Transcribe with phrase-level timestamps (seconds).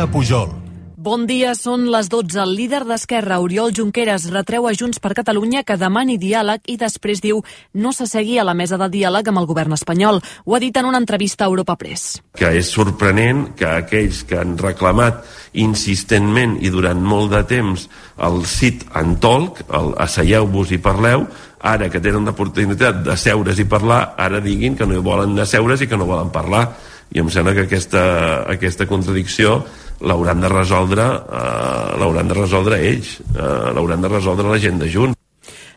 [0.00, 0.48] Anna Pujol.
[0.96, 2.38] Bon dia, són les 12.
[2.40, 7.20] El líder d'Esquerra, Oriol Junqueras, retreu a Junts per Catalunya que demani diàleg i després
[7.20, 7.42] diu
[7.76, 10.22] no s'assegui a la mesa de diàleg amb el govern espanyol.
[10.46, 12.22] Ho ha dit en una entrevista a Europa Press.
[12.32, 15.20] Que és sorprenent que aquells que han reclamat
[15.60, 17.84] insistentment i durant molt de temps
[18.24, 21.26] el sit en tolc, el asseieu-vos i parleu,
[21.60, 25.84] ara que tenen l'oportunitat de seure's i parlar, ara diguin que no hi volen asseure's
[25.84, 26.70] i que no volen parlar.
[27.10, 28.02] I em sembla que aquesta,
[28.46, 29.64] aquesta contradicció
[30.00, 34.88] l'hauran de resoldre eh, l'hauran de resoldre ells eh, l'hauran de resoldre la gent de
[34.88, 35.18] Junts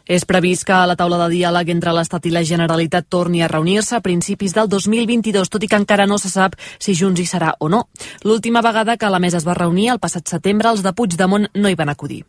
[0.04, 3.95] és previst que la taula de diàleg entre l'Estat i la Generalitat torni a reunir-se
[3.95, 7.54] a principis del 2022, tot i que encara no se sap si Junts hi serà
[7.59, 7.86] o no.
[8.28, 11.72] L'última vegada que la mesa es va reunir, el passat setembre, els de Puigdemont no
[11.72, 12.23] hi van acudir.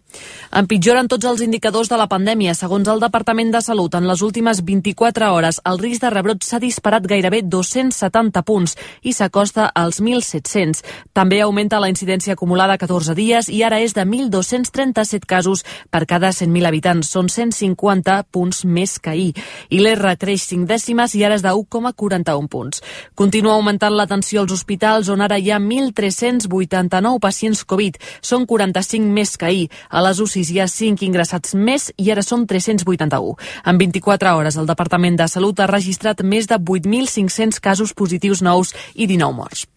[0.54, 2.54] Empitjoren tots els indicadors de la pandèmia.
[2.54, 6.60] Segons el Departament de Salut, en les últimes 24 hores, el risc de rebrot s'ha
[6.62, 10.84] disparat gairebé 270 punts i s'acosta als 1.700.
[11.12, 16.30] També augmenta la incidència acumulada 14 dies i ara és de 1.237 casos per cada
[16.30, 17.10] 100.000 habitants.
[17.10, 19.32] Són 150 50 punts més que ahir.
[19.70, 22.82] I l'R creix 5 dècimes i ara és de 1,41 punts.
[23.14, 27.98] Continua augmentant l'atenció als hospitals on ara hi ha 1.389 pacients Covid.
[28.20, 29.68] Són 45 més que ahir.
[29.90, 33.36] A UCIs hi ha 5 ingressats més i ara són 381.
[33.66, 38.74] En 24 hores el Departament de Salut ha registrat més de 8.500 casos positius nous
[38.94, 39.68] i 19 morts.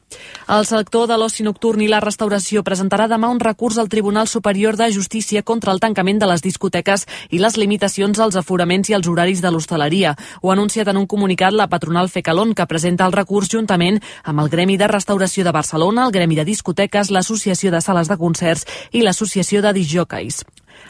[0.47, 4.77] El sector de l'oci nocturn i la restauració presentarà demà un recurs al Tribunal Superior
[4.79, 9.09] de Justícia contra el tancament de les discoteques i les limitacions als aforaments i als
[9.11, 10.15] horaris de l'hostaleria.
[10.41, 14.39] Ho ha anunciat en un comunicat la patronal Fecalon, que presenta el recurs juntament amb
[14.39, 18.65] el Gremi de Restauració de Barcelona, el Gremi de Discoteques, l'Associació de Sales de Concerts
[18.93, 20.45] i l'Associació de Disjockeys.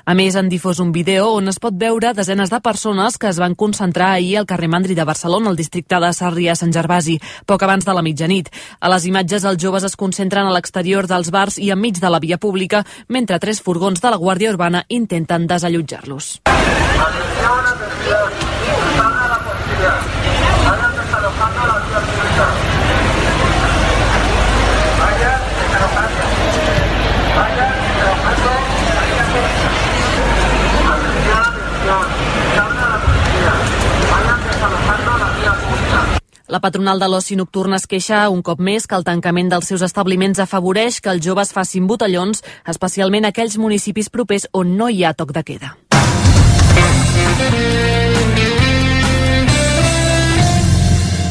[0.08, 3.40] A més, han difós un vídeo on es pot veure desenes de persones que es
[3.42, 7.86] van concentrar ahir al carrer Mandri de Barcelona, al districte de Sarrià-Sant Gervasi, poc abans
[7.86, 8.48] de la mitjanit.
[8.80, 12.23] A les imatges, els joves es concentren a l'exterior dels bars i enmig de la
[12.23, 16.38] via pública, mentre tres furgons de la Guàrdia Urbana intenten desallotjar-los.
[36.48, 39.82] La patronal de l'oci nocturn es queixa un cop més que el tancament dels seus
[39.84, 42.40] establiments afavoreix que els joves facin botellons,
[42.74, 45.76] especialment aquells municipis propers on no hi ha toc de queda.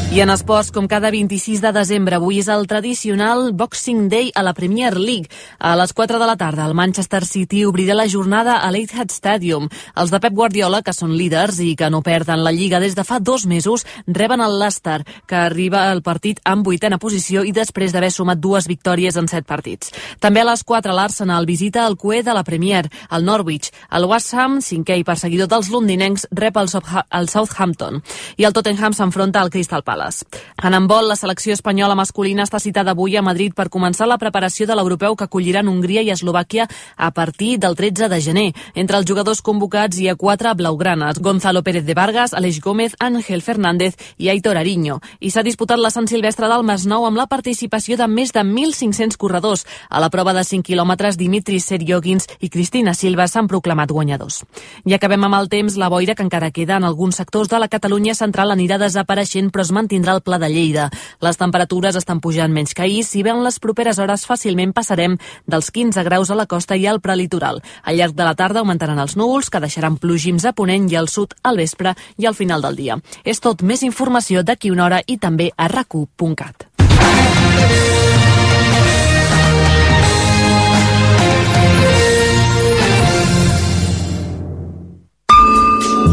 [0.06, 4.44] I en esports, com cada 26 de desembre, avui és el tradicional Boxing Day a
[4.46, 5.26] la Premier League.
[5.58, 9.66] A les 4 de la tarda, el Manchester City obrirà la jornada a l'Etihad Stadium.
[9.98, 13.04] Els de Pep Guardiola, que són líders i que no perden la Lliga des de
[13.04, 17.92] fa dos mesos, reben el Leicester, que arriba al partit en vuitena posició i després
[17.92, 19.90] d'haver sumat dues victòries en set partits.
[20.22, 23.72] També a les 4 l'Arsenal visita el cué de la Premier, el Norwich.
[23.90, 28.00] El West Ham, cinquè i perseguidor dels londinencs, rep el Southampton.
[28.38, 29.95] I el Tottenham s'enfronta al Crystal Palace.
[29.96, 30.26] Palace.
[30.62, 34.66] En handbol, la selecció espanyola masculina està citada avui a Madrid per començar la preparació
[34.68, 38.46] de l'europeu que acolliran Hongria i Eslovàquia a partir del 13 de gener.
[38.74, 43.42] Entre els jugadors convocats hi ha quatre blaugranes, Gonzalo Pérez de Vargas, Aleix Gómez, Ángel
[43.42, 45.00] Fernández i Aitor Ariño.
[45.20, 49.16] I s'ha disputat la Sant Silvestre del Masnou amb la participació de més de 1.500
[49.16, 49.64] corredors.
[49.88, 54.42] A la prova de 5 quilòmetres, Dimitri Seriogins i Cristina Silva s'han proclamat guanyadors.
[54.84, 57.68] I acabem amb el temps, la boira que encara queda en alguns sectors de la
[57.68, 60.90] Catalunya central anirà desapareixent però es mantindrà el Pla de Lleida.
[61.20, 65.16] Les temperatures estan pujant menys que ahir, si bé en les properes hores fàcilment passarem
[65.46, 67.62] dels 15 graus a la costa i al prelitoral.
[67.84, 71.08] Al llarg de la tarda augmentaran els núvols, que deixaran plogims a Ponent i al
[71.08, 72.98] sud al vespre i al final del dia.
[73.24, 76.66] És tot més informació d'aquí una hora i també a racu.cat.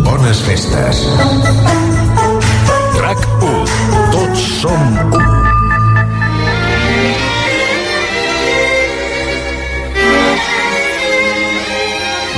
[0.04, 2.03] Bones festes.
[4.64, 4.70] RAC1.
[4.70, 5.44] Tots som un.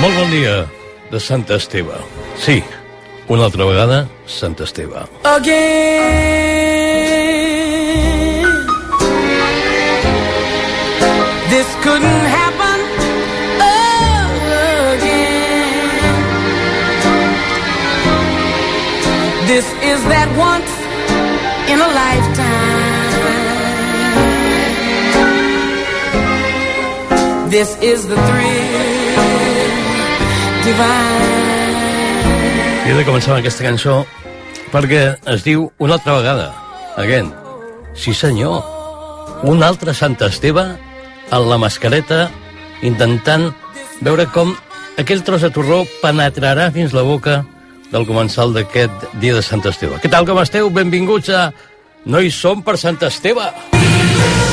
[0.00, 0.66] Molt bon dia
[1.10, 1.96] de Sant Esteve.
[2.38, 2.62] Sí,
[3.28, 5.06] una altra vegada, Sant Esteve.
[5.24, 6.16] again.
[11.48, 12.80] This couldn't happen
[14.92, 15.26] again.
[19.46, 20.75] This is that once
[27.56, 28.72] This is the thrill
[30.60, 31.76] divine.
[32.84, 33.94] He de començar amb aquesta cançó
[34.74, 35.00] perquè
[35.32, 36.50] es diu una altra vegada.
[37.00, 37.30] Again.
[37.96, 38.60] Sí, senyor.
[39.48, 40.66] Un altre Sant Esteve
[41.32, 42.26] en la mascareta,
[42.84, 43.48] intentant
[44.04, 44.52] veure com
[45.00, 47.38] aquell tros de torró penetrarà fins la boca
[47.88, 49.96] del comensal d'aquest dia de Sant Esteve.
[50.04, 50.68] Què tal com esteu?
[50.68, 51.46] Benvinguts a
[52.04, 53.48] No hi som per Sant Esteve.
[53.72, 54.45] No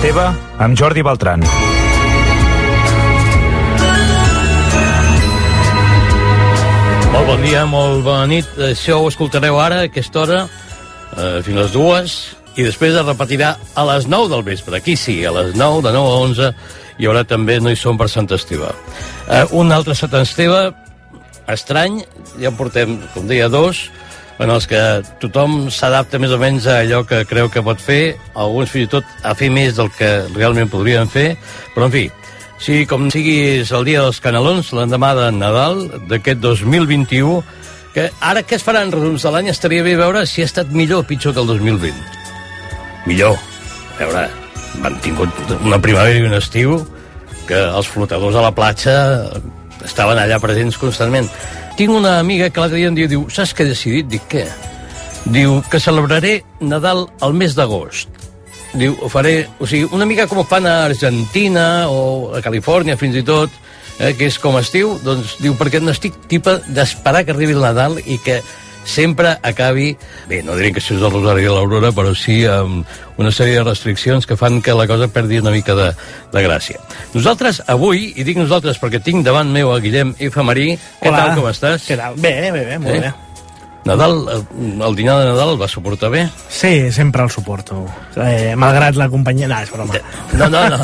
[0.00, 0.22] Esteve
[0.64, 1.42] amb Jordi Beltran.
[7.12, 8.48] Molt bon dia, molt bona nit.
[8.64, 10.38] Això ho escoltareu ara, a aquesta hora,
[11.18, 12.16] eh, fins a les dues,
[12.56, 14.80] i després es repetirà a les 9 del vespre.
[14.80, 16.54] Aquí sí, a les 9, de 9 a 11,
[16.96, 18.72] hi haurà també No hi som per Sant Esteve.
[19.28, 20.72] Eh, un altre Sant Esteve
[21.46, 22.00] estrany,
[22.40, 23.90] ja en portem, com deia, dos,
[24.40, 24.80] en els que
[25.20, 28.92] tothom s'adapta més o menys a allò que creu que pot fer, alguns fins i
[28.96, 31.34] tot a fer més del que realment podrien fer,
[31.74, 32.06] però en fi,
[32.60, 37.40] si com siguis el dia dels canelons, l'endemà de Nadal d'aquest 2021,
[37.94, 41.04] que ara que es faran resums de l'any estaria bé veure si ha estat millor
[41.04, 41.92] o pitjor que el 2020.
[43.08, 43.38] Millor.
[43.96, 44.26] A veure,
[44.84, 46.78] han tingut una primavera i un estiu
[47.48, 48.94] que els flotadors a la platja
[49.84, 51.28] estaven allà presents constantment.
[51.80, 54.08] Tinc una amiga que l'altre dia em diu, diu, saps què he decidit?
[54.12, 54.42] Dic, què?
[55.32, 58.10] Diu que celebraré Nadal al mes d'agost.
[58.76, 62.98] Diu, ho faré, o sigui, una mica com ho fan a Argentina o a Califòrnia
[63.00, 63.56] fins i tot,
[63.96, 67.96] eh, que és com estiu, doncs diu, perquè n'estic tipa d'esperar que arribi el Nadal
[68.04, 68.42] i que
[68.84, 69.96] sempre acabi,
[70.28, 72.84] bé, no diré que això és el Rosari de l'Aurora, però sí amb
[73.20, 75.90] una sèrie de restriccions que fan que la cosa perdi una mica de,
[76.32, 76.80] de gràcia.
[77.14, 80.42] Nosaltres avui, i dic nosaltres perquè tinc davant meu a Guillem F.
[80.42, 81.26] Marí, què Hola.
[81.26, 81.84] tal, com estàs?
[81.88, 82.16] Què tal?
[82.16, 83.00] Bé, bé, bé, molt Eh?
[83.08, 83.12] bé.
[83.80, 86.26] Nadal, el, dinar de Nadal el va suportar bé?
[86.52, 87.86] Sí, sempre el suporto.
[88.16, 89.48] Eh, malgrat la companyia...
[89.48, 89.96] No, és broma.
[90.36, 90.82] No, no, no.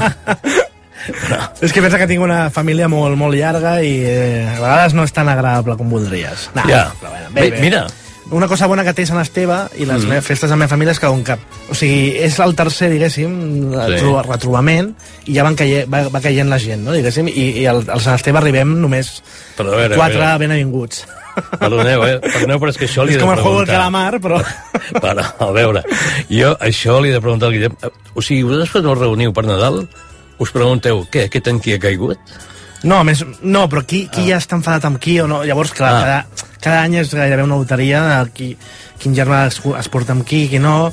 [1.63, 5.05] És que pensa que tinc una família molt, molt llarga i eh, a vegades no
[5.07, 6.49] és tan agradable com voldries.
[6.57, 6.87] No, ja.
[7.03, 7.87] però bueno, bé, mira,
[8.27, 10.17] Una cosa bona que té Sant Esteve i les mm.
[10.27, 11.39] festes de la meva família és que un cap.
[11.71, 13.37] O sigui, és el tercer, diguéssim,
[13.71, 14.01] Sí.
[14.27, 14.89] retrobament
[15.31, 16.91] i ja van caient, va, va caient la gent, no?
[16.97, 19.13] diguéssim, i, i al, al Sant Esteve arribem només
[19.57, 20.41] però veure, quatre veure.
[20.43, 21.05] benvinguts.
[21.61, 22.17] Perdoneu, eh?
[22.25, 23.79] Perdoneu, però és que això li és he de com el juego del preguntar.
[23.79, 24.43] calamar, però...
[25.07, 25.85] Però, a veure,
[26.33, 27.79] jo això li he de preguntar al Guillem.
[28.15, 29.85] O sigui, vosaltres quan us reuniu per Nadal,
[30.43, 32.19] us pregunteu, què, aquest any qui ha caigut?
[32.87, 35.43] No, més, no però qui, qui ja està enfadat amb qui o no?
[35.45, 36.01] Llavors, clar, Ah.
[36.01, 38.53] cada, cada any és gairebé una loteria de qui,
[39.03, 40.93] quin germà es, es porta amb qui, qui no,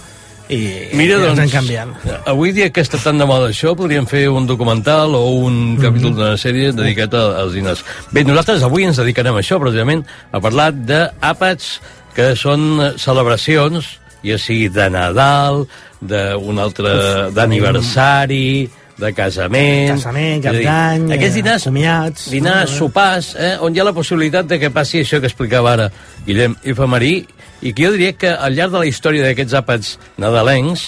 [0.49, 0.57] i,
[0.93, 1.93] Mira, i doncs, canviant.
[2.27, 6.11] avui dia que està tan de moda això, podríem fer un documental o un capítol
[6.17, 7.83] d'una sèrie dedicat a- als diners.
[8.11, 11.79] Bé, nosaltres avui ens dedicarem a això, precisament, a parlar d'àpats
[12.13, 13.85] que són celebracions,
[14.23, 15.63] ja sigui de Nadal,
[16.01, 19.89] d'un altre d'aniversari, de casament...
[19.95, 22.27] Casament, cap d'any, Aquests dinars, comiats.
[22.31, 25.87] dinars, sopars, eh, on hi ha la possibilitat de que passi això que explicava ara
[26.27, 26.85] Guillem F.
[26.87, 27.15] Marí,
[27.63, 30.85] i que jo diria que al llarg de la història d'aquests àpats nadalencs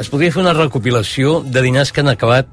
[0.00, 2.48] es podria fer una recopilació de dinars que han acabat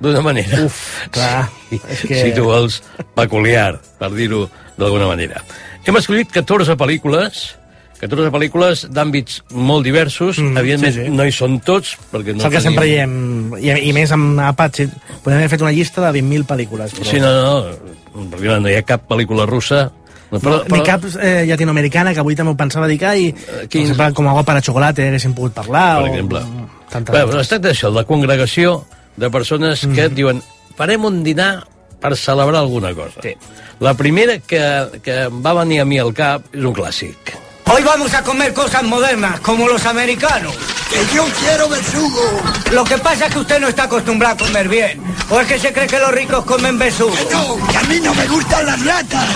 [0.00, 0.64] d'una manera...
[0.64, 2.80] Uf, clar, Sí, és que- Si tu vols,
[3.18, 4.46] peculiar, per dir-ho
[4.78, 5.42] d'alguna manera.
[5.84, 7.57] Hem escollit 14 pel·lícules,
[7.98, 11.10] 14 pel·lícules d'àmbits molt diversos, Mm, mm, evidentment sí, sí.
[11.10, 12.66] no hi són tots, perquè no és el que tenim...
[12.68, 14.88] sempre diem, i, i més amb Apache,
[15.24, 18.76] podem haver fet una llista de 20.000 pel·lícules, però, Sí, no, no, perquè no hi
[18.78, 19.88] ha cap pel·lícula russa...
[20.30, 23.70] No, però, ni cap eh, llatinoamericana, que avui també ho pensava dedicar, i quins?
[23.70, 26.42] per exemple, com agua para chocolate, haguéssim pogut parlar, per exemple.
[26.44, 28.84] o tantes Bé, però es tracta d'això, de la congregació
[29.16, 30.42] de persones que et diuen
[30.76, 31.64] farem un dinar
[31.98, 33.24] per celebrar alguna cosa.
[33.24, 33.32] Sí.
[33.80, 34.60] La primera que,
[35.02, 37.27] que em va venir a mi al cap és un clàssic.
[37.70, 40.54] Hoy vamos a comer cosas modernas, como los americanos.
[40.90, 42.40] Que yo quiero besugo.
[42.72, 45.02] Lo que pasa es que usted no está acostumbrado a comer bien.
[45.28, 47.14] ¿O es que se cree que los ricos comen besugo?
[47.14, 49.28] Que no, que a mí no me gustan las ratas.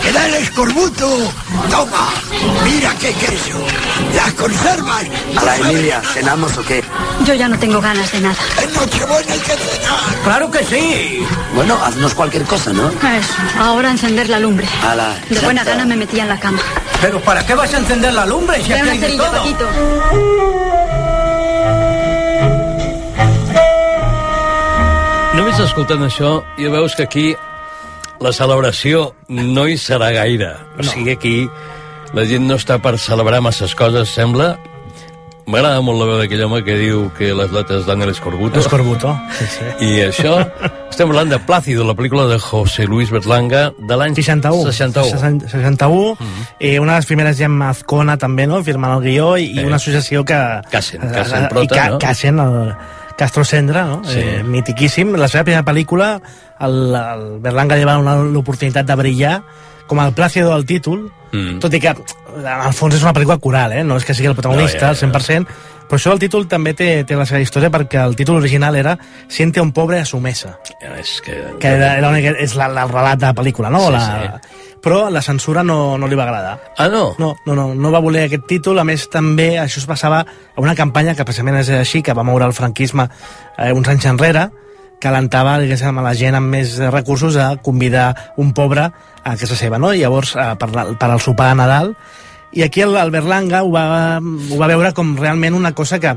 [0.00, 1.32] Que da el escorbuto.
[1.68, 2.10] Toma,
[2.64, 3.58] mira qué queso.
[4.14, 5.04] Las conservas.
[5.36, 6.84] A la Emilia, ¿cenamos o qué?
[7.24, 8.36] Yo ya no tengo ganas de nada.
[8.62, 10.00] En Nochebuena hay que cenar.
[10.22, 11.26] Claro que sí.
[11.56, 12.88] Bueno, haznos cualquier cosa, ¿no?
[12.88, 14.68] Eso, ahora encender la lumbre.
[14.88, 16.60] Ala, De buena gana me metía en la cama.
[17.00, 19.32] Pero ¿para qué vas a encender la lumbre si aquí hay de todo?
[19.32, 19.68] Paquito.
[25.34, 27.26] Només escoltant això, ja veus que aquí
[28.20, 30.52] la celebració no hi serà gaire.
[30.76, 31.36] O sigui, aquí
[32.12, 34.56] la gent no està per celebrar masses coses, sembla.
[35.46, 38.60] M'agrada molt la veu d'aquell home que diu que les letres Daniel Escorbuto.
[38.60, 39.64] Escorbuto, sí, sí.
[39.86, 40.36] I això,
[40.90, 44.70] estem parlant de Plácido, la pel·lícula de José Luis Berlanga de l'any 61.
[44.70, 45.48] 61.
[45.48, 46.12] 61.
[46.12, 46.46] Mm -hmm.
[46.60, 49.66] eh, una de les primeres Gemma Azcona, també, no?, firmant el guió, i, Eh.
[49.66, 50.60] una associació que...
[50.70, 51.98] Cassen, eh, Cassen i Prota, Ca, no?
[51.98, 52.74] Cassen, el
[53.16, 54.02] Castro Sendra, no?
[54.04, 54.18] Sí.
[54.18, 55.14] Eh, mitiquíssim.
[55.16, 56.20] La seva primera pel·lícula,
[56.60, 59.42] el, el Berlanga li va donar l'oportunitat de brillar,
[59.90, 61.60] com el Plácido del títol, Mm.
[61.62, 63.84] tot i que en el fons és una pel·lícula coral, eh?
[63.86, 65.06] no és que sigui el protagonista, No, ja, ja.
[65.06, 65.46] al 100%,
[65.86, 68.96] però això del títol també té, té la seva història perquè el títol original era
[69.28, 70.58] Siente un pobre a su mesa,
[70.98, 71.36] És que...
[71.60, 73.84] que era, era una, és la, la, el relat de la pel·lícula, no?
[73.86, 74.40] Sí, la,
[74.82, 76.58] Però la censura no, no li va agradar.
[76.78, 77.14] Ah, no?
[77.18, 80.60] No, no, no, no va voler aquest títol, a més també això es passava a
[80.60, 83.06] una campanya que precisament és així, que va moure el franquisme
[83.58, 84.48] eh, uns anys enrere,
[85.00, 88.90] que alentava diguéssim, a la gent amb més recursos a convidar un pobre
[89.24, 89.94] a casa seva, no?
[89.94, 91.94] I llavors, eh, per, la, per al sopar de Nadal,
[92.52, 96.16] i aquí el, el Berlanga ho va, ho va veure com realment una cosa que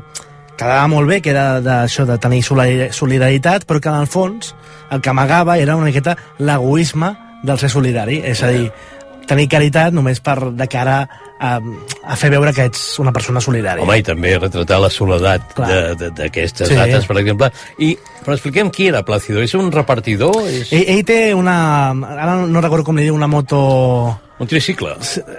[0.57, 4.53] quedava molt bé, que era d'això de tenir solidari- solidaritat, però que en el fons
[4.91, 8.67] el que amagava era una miqueta l'egoisme del ser solidari, és a dir,
[9.27, 10.98] tenir caritat només per de cara
[11.39, 11.58] a,
[12.03, 13.84] a fer veure que ets una persona solidària.
[13.84, 16.75] Home, i també retratar la soledat d'aquestes Sí.
[16.75, 17.51] dates, per exemple.
[17.80, 19.42] I, però expliquem qui era Plácido.
[19.44, 20.44] És un repartidor?
[20.48, 21.89] És Ell, ell té una...
[21.92, 24.20] Ara no recordo com li diu, una moto...
[24.44, 24.96] un tricicle?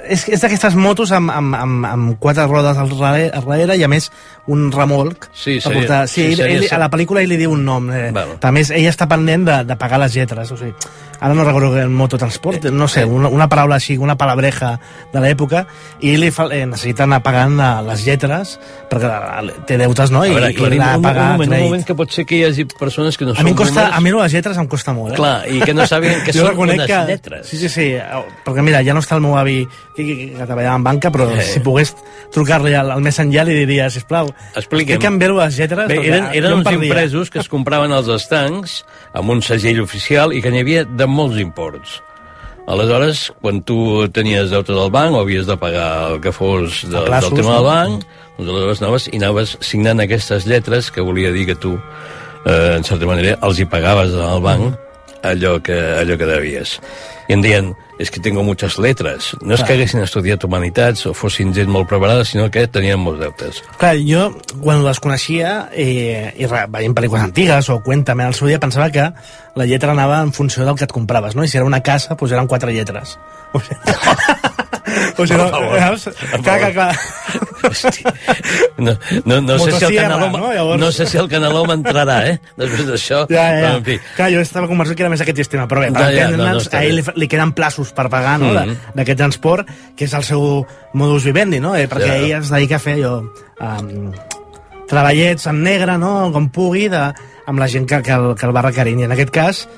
[0.09, 4.11] És, és d'aquestes motos amb, amb, amb, amb quatre rodes al darrere, i a més
[4.49, 5.29] un remolc.
[5.33, 7.53] Sí, per seria- portar- sí, sí, ell, seria ell, a la pel·lícula ell li diu
[7.53, 7.91] un nom.
[7.93, 8.37] Eh, Bueno.
[8.41, 10.53] També és, ell està pendent de, de pagar les lletres.
[10.53, 10.73] O sigui,
[11.25, 14.75] ara no recordo el mototransport, no sé, una, una paraula així, una palabreja
[15.13, 15.63] de l'època,
[16.05, 18.59] i li fa, eh, necessita anar pagant eh, les lletres,
[18.93, 20.21] perquè eh, té deutes, no?
[20.21, 21.33] A veure, I, i un, un, pagat.
[21.39, 23.55] moment, un moment que pot ser que hi hagi persones que no A són mi,
[23.57, 25.17] costa, a mi les lletres em costa molt, eh?
[25.17, 27.49] Clar, i que no sàpiguen que són unes que, lletres.
[27.49, 27.89] Sí, sí, sí,
[28.45, 29.63] perquè mira, ja no està el meu avi
[29.97, 31.41] que, que, que treballava en banca, però Eh.
[31.43, 31.95] si pogués
[32.35, 34.99] trucar-li al, al més enllà li diria, sisplau, Expliquem.
[34.99, 35.89] explica'm bé les lletres.
[35.89, 38.83] Bé, eren, eren uns impresos que es compraven als estancs
[39.17, 42.01] amb un segell oficial i que n'hi havia de molts imports.
[42.71, 43.77] Aleshores, quan tu
[44.17, 47.53] tenies deute del banc o havies de pagar el que fos de, del plaços, tema
[47.53, 47.57] no?
[47.59, 48.07] del banc,
[48.39, 51.75] doncs aleshores anaves i anaves signant aquestes lletres que volia dir que tu,
[52.47, 54.84] eh, en certa manera, els hi pagaves al banc
[55.25, 56.79] allò que, allò que devies.
[57.29, 59.33] I em deien, és que tengo muchas letras.
[59.41, 59.69] No és Clar.
[59.69, 63.63] que haguessin estudiat humanitats o fossin gent molt preparada, sinó que tenien molts deutes.
[63.81, 64.27] Clar, jo,
[64.61, 69.09] quan les coneixia, eh, i veient pel·lícules antigues o Cuéntame al seu dia, pensava que
[69.55, 71.45] la lletra anava en funció del que et compraves, no?
[71.45, 73.19] I si era una casa, doncs eren quatre lletres.
[73.55, 74.64] O sigui,
[75.17, 75.49] o sigui no,
[75.79, 76.09] saps?
[76.45, 76.93] Clar, clar, clar.
[78.77, 78.93] No,
[79.25, 80.53] no, no, sé si el Canaló, no?
[80.53, 82.35] Llavors- no sé si el Canaló m'entrarà, eh?
[82.57, 83.77] Després d'això, Ja, ja, però, ja.
[83.79, 83.99] en fi.
[84.17, 86.45] Clar, jo estava convençut que era més aquest sistema, però bé, per Ja, ja, no,
[86.45, 88.95] no, a ell li, li queden plaços per pagar no, mm.
[88.99, 91.75] d'aquest transport, que és el seu modus vivendi, no?
[91.77, 92.21] Eh, perquè Ja.
[92.21, 93.17] ell es dedica a fer allò,
[93.61, 94.13] um,
[94.91, 97.07] treballets en negre, no?, com pugui, de,
[97.47, 99.01] amb la gent que, que, el, que el va requerint.
[99.01, 99.69] I en aquest cas,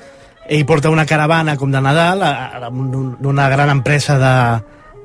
[0.47, 2.23] ell porta una caravana com de Nadal
[3.19, 4.33] d'una gran empresa de,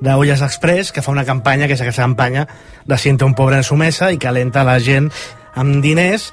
[0.03, 2.47] d'Olles Express que fa una campanya, que és aquesta campanya
[2.85, 5.11] de Siente un pobre en su mesa i que alenta la gent
[5.55, 6.33] amb diners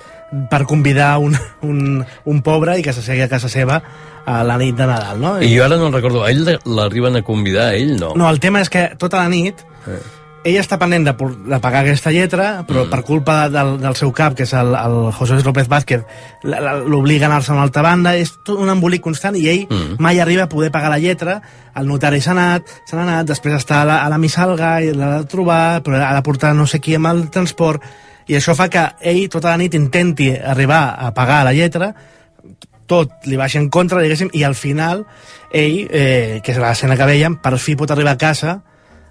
[0.49, 3.81] per convidar un, un, un pobre i que s'assegui a casa seva
[4.29, 5.31] a la nit de Nadal, no?
[5.41, 8.13] I jo ara no el recordo, a ell l'arriben a convidar, a ell no.
[8.17, 9.99] No, el tema és que tota la nit Eh.
[10.43, 11.13] Ella està pendent de,
[11.51, 12.91] de pagar aquesta lletra, però mm.
[12.91, 16.03] per culpa del, del seu cap, que és el, el José López Vázquez,
[16.43, 19.97] l'obliga a anar-se a una altra banda, és tot un embolic constant, i ell Mm.
[19.99, 21.41] mai arriba a poder pagar la lletra,
[21.75, 24.93] el notari s'ha anat, se n'ha anat, després està a la, a la missalga, i
[24.95, 27.83] l'ha de trobar, però ha de portar no sé qui amb el transport,
[28.27, 31.91] i això fa que ell tota la nit intenti arribar a pagar la lletra,
[32.89, 35.05] tot li baixa en contra, diguéssim, i al final
[35.51, 38.61] ell, eh, que és l'escena que veiem, per fi pot arribar a casa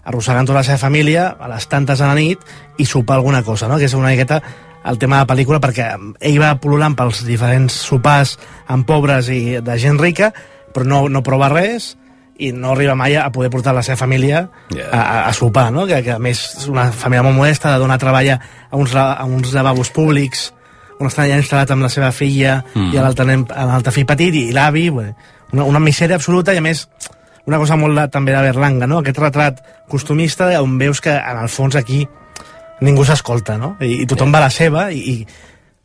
[0.08, 2.40] arrossegant tota la seva família a les tantes a la nit
[2.80, 3.76] i sopar alguna cosa, no?
[3.78, 4.40] que és una miqueta
[4.88, 5.88] el tema de la pel·lícula perquè
[6.24, 8.36] ell va pol·lulant pels diferents sopars
[8.72, 10.30] amb pobres i de gent rica
[10.72, 11.96] però no, no prova res
[12.38, 14.86] i no arriba mai a poder portar la seva família Ja.
[14.92, 15.84] a, a, a sopar, no?
[15.90, 18.38] que, que a més és una família molt modesta, de donar treball a
[18.78, 20.52] uns, a uns lavabos públics
[20.98, 22.92] on està allà instal·lat amb la seva filla Mm.
[22.94, 26.86] i l'altre fill petit i, i l'avi, una, una misèria absoluta i a més
[27.48, 29.00] una cosa molt de, també de Berlanga, no?
[29.02, 32.02] aquest retrat costumista on veus que en el fons aquí
[32.84, 33.76] ningú s'escolta, no?
[33.82, 35.20] I, i tothom va a la seva i, i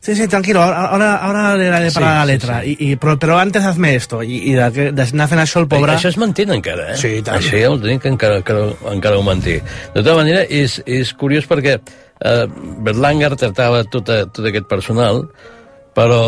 [0.04, 2.58] Sí, sí, tranquilo, ahora, ahora, le daré Sí, para la sí, letra.
[2.60, 2.74] sí.
[2.78, 4.18] I, i, però, però antes hazme esto.
[4.22, 5.94] I, i de- d'anar fent això el pobre...
[5.94, 6.96] Això es manté encara, eh?
[7.00, 7.38] Sí, i tant.
[7.40, 9.54] Això ja ho tenim que encara, encara, encara ho manté.
[9.94, 12.44] De tota manera, és, és curiós perquè eh,
[12.84, 15.22] Berlanger tractava tot, a, tot aquest personal,
[15.96, 16.20] però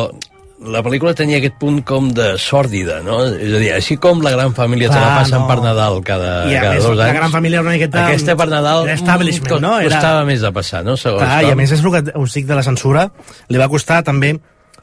[0.72, 3.18] la pel·lícula tenia aquest punt com de sòrdida, no?
[3.28, 5.46] És a dir, així com la gran família te la Clar, passen no.
[5.50, 7.18] per Nadal cada, I cada més, dos la anys.
[7.18, 8.06] gran família era una miqueta...
[8.06, 9.74] Aquesta per Nadal establishment, mm, no?
[9.80, 10.96] Era- costava més de passar, no?
[10.96, 11.52] Segons Clar, i com.
[11.52, 13.10] a més és el que us dic de la censura,
[13.52, 14.32] li va costar també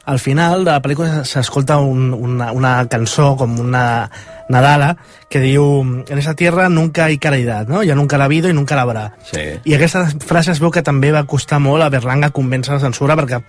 [0.06, 4.10] al final de la pel·lícula s'escolta un, una, una cançó com una
[4.48, 4.98] Nadala
[5.32, 7.82] que diu en esa tierra nunca hay caridad, no?
[7.82, 9.12] Ya nunca la ha habido y nunca la habrá.
[9.24, 9.40] Sí.
[9.64, 13.16] I aquesta frase es veu que també va costar molt a Berlanga convèncer la censura
[13.16, 13.40] perquè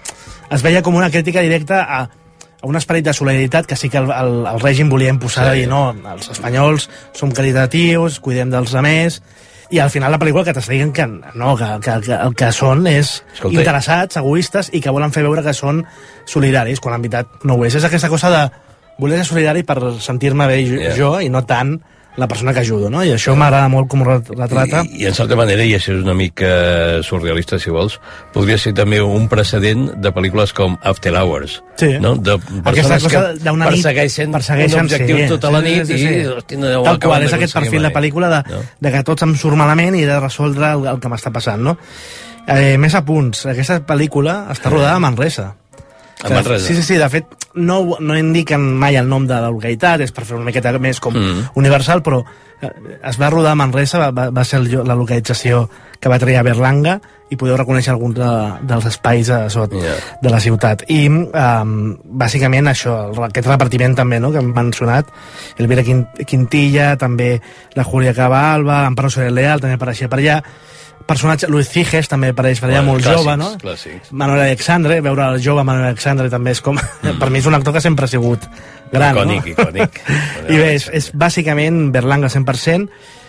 [0.56, 2.00] es veia com una crítica directa a,
[2.62, 5.60] a un esperit de solidaritat que sí que el, el, el règim volia imposar Sí.
[5.60, 9.22] dir no, els espanyols som caritatius, cuidem dels altres
[9.72, 12.86] i al final la pel·lícula que dient que no, que, que, que el que són
[12.90, 15.84] és Escolta, interessats, egoistes i que volen fer veure que són
[16.30, 17.76] solidaris quan en veritat no ho és.
[17.76, 18.44] És aquesta cosa de
[19.00, 20.96] voler ser solidari per sentir-me bé jo, Yeah.
[20.98, 21.80] jo i no tant
[22.18, 23.04] la persona que ajudo, no?
[23.04, 24.84] I això m'agrada molt com retrata.
[24.88, 27.98] I, I, en certa manera, i això és una mica surrealista, si vols,
[28.34, 31.58] podria ser també un precedent de pel·lícules com After Hours.
[31.76, 31.92] Sí.
[32.00, 32.16] No?
[32.16, 35.98] De persones cosa que nit persegueixen, persegueixen, un objectiu sí, tota la sí, nit sí,
[36.00, 36.14] sí.
[36.14, 36.26] i...
[36.36, 37.98] Hosti, no Tal qual, és aquest perfil de mai.
[38.00, 38.62] pel·lícula de, No?
[38.80, 41.76] de que tots em surt malament i de resoldre el, el que m'està passant, no?
[42.48, 43.46] Eh, més apunts.
[43.50, 45.50] Aquesta pel·lícula està rodada a Manresa.
[46.24, 46.68] A Manresa.
[46.68, 50.12] Sí, sí, sí, de fet, no, no indiquen mai el nom de la localitat, és
[50.12, 51.50] per fer una miqueta més com Mm.
[51.56, 52.24] universal, però
[52.62, 52.70] eh,
[53.04, 55.70] es va rodar a Manresa, va, va, ser el, la localització
[56.00, 58.28] que va triar Berlanga, i podeu reconèixer alguns de,
[58.70, 59.96] dels espais a sot Ja.
[60.22, 60.84] de la ciutat.
[60.94, 65.08] I, um, bàsicament, això, aquest repartiment també, no?, que hem mencionat,
[65.58, 67.42] Elvira Quin- Quintilla, també
[67.74, 70.38] la Júlia Cabalba, Amparo Soler Leal, també apareixia per allà,
[71.06, 73.50] personatge, Luis Ciges també apareix per allà, Bueno, molt clàssics, jove, no?
[73.62, 74.12] clàssics.
[74.12, 76.80] Manuel Alexandre, veure el jove Manuel Alexandre també és com...
[77.22, 78.48] per mi és un actor que sempre ha sigut
[78.92, 79.52] gran, Icònic, no?
[79.54, 80.02] icònic.
[80.54, 83.25] I bé, és, és bàsicament Berlanga 100%, Cu-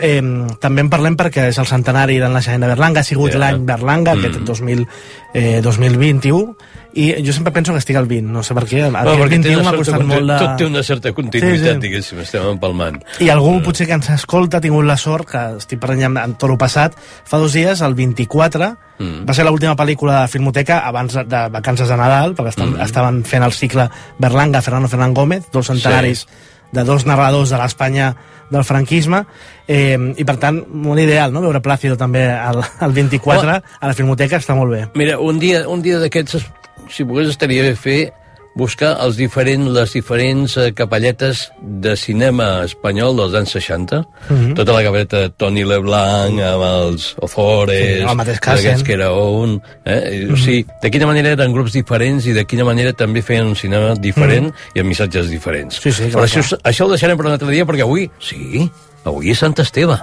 [0.00, 0.22] eh,
[0.60, 3.38] també en parlem perquè és el centenari del naixement de Berlanga, ha sigut Ja.
[3.38, 4.18] l'any Berlanga, Mm.
[4.24, 4.86] aquest 2000,
[5.34, 6.56] eh, 2021,
[6.94, 9.28] i jo sempre penso que estic al 20, no sé per què, el Bueno, perquè
[9.28, 10.38] té 21 una m'ha costat conti- molt de...
[10.38, 11.78] Tot té una certa continuïtat, Sí, sí.
[11.80, 13.02] diguéssim, estem empalmant.
[13.20, 16.38] I algú potser que ens escolta ha tingut la sort, que estic parlant amb- amb
[16.38, 16.94] tot el passat,
[17.24, 19.26] fa dos dies, el 24, Mm.
[19.28, 22.80] va ser l'última pel·lícula de Filmoteca abans de- de vacances de Nadal, perquè estan, Mm.
[22.80, 26.26] estaven fent el cicle Berlanga, Fernando Fernán Gómez, dos centenaris
[26.74, 28.12] de dos narradors de l'Espanya
[28.50, 29.22] del franquisme,
[29.66, 33.62] eh, i per tant, molt ideal, no?, veure Plácido també el, el 24 Home.
[33.80, 34.82] a la Filmoteca, està molt bé.
[34.94, 36.50] Mira, un dia, un dia d'aquests, es-
[36.92, 38.12] si pogués, estaria bé fer
[38.54, 43.98] buscar els diferents, les diferents eh, capelletes de cinema espanyol dels anys 60.
[44.28, 44.54] Mhm.
[44.54, 48.70] Tota la capelleta de Toni Leblanc, amb els Ozores, Sí, Cassen.
[48.70, 49.60] aquests que era un...
[49.84, 50.28] Eh?
[50.32, 53.56] O sigui, de quina manera eren grups diferents i de quina manera també feien un
[53.56, 55.80] cinema diferent i amb missatges diferents.
[55.82, 56.60] Sí, sí, clar, Però això, clar.
[56.70, 58.70] això ho deixarem per un altre dia perquè avui, sí,
[59.04, 59.98] avui és Sant Esteve.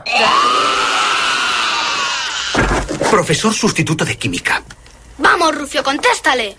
[3.09, 4.61] Profesor sustituto de química.
[5.17, 6.55] Vamos, Rufio, contéstale.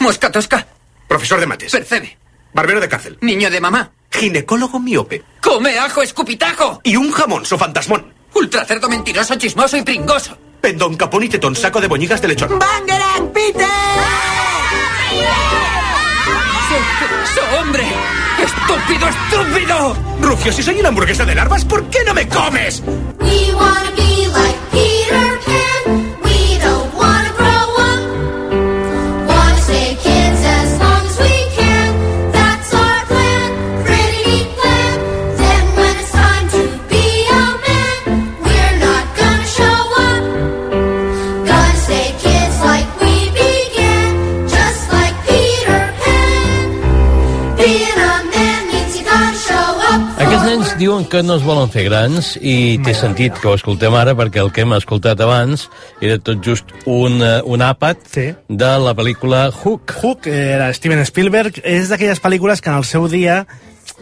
[0.00, 0.66] Mosca tosca.
[1.14, 1.70] Profesor de mates.
[1.70, 2.18] Percebe.
[2.52, 3.16] Barbero de cárcel.
[3.20, 3.92] Niño de mamá.
[4.10, 5.22] Ginecólogo miope.
[5.40, 6.80] Come ajo escupitajo.
[6.82, 8.12] Y un jamón fantasmón.
[8.34, 10.36] Ultracerdo mentiroso, chismoso y pringoso.
[10.60, 12.58] Pendón, capón y tetón, saco de boñigas de lechón.
[12.58, 13.64] ¡Bangerang, Peter!
[16.68, 17.84] ¡So, so, hombre!
[18.42, 19.96] ¡Estúpido, estúpido!
[20.20, 22.82] Rufio, si soy una hamburguesa de larvas, ¿por qué no me comes?
[23.20, 24.33] We wanna be
[50.84, 54.42] diuen que no es volen fer grans i té sentit que ho escoltem ara perquè
[54.42, 55.68] el que hem escoltat abans
[56.04, 58.26] era tot just un, eh, un àpat Sí.
[58.48, 59.94] de la pel·lícula Hook.
[60.02, 63.46] Hook, eh, era Steven Spielberg, és d'aquelles pel·lícules que en el seu dia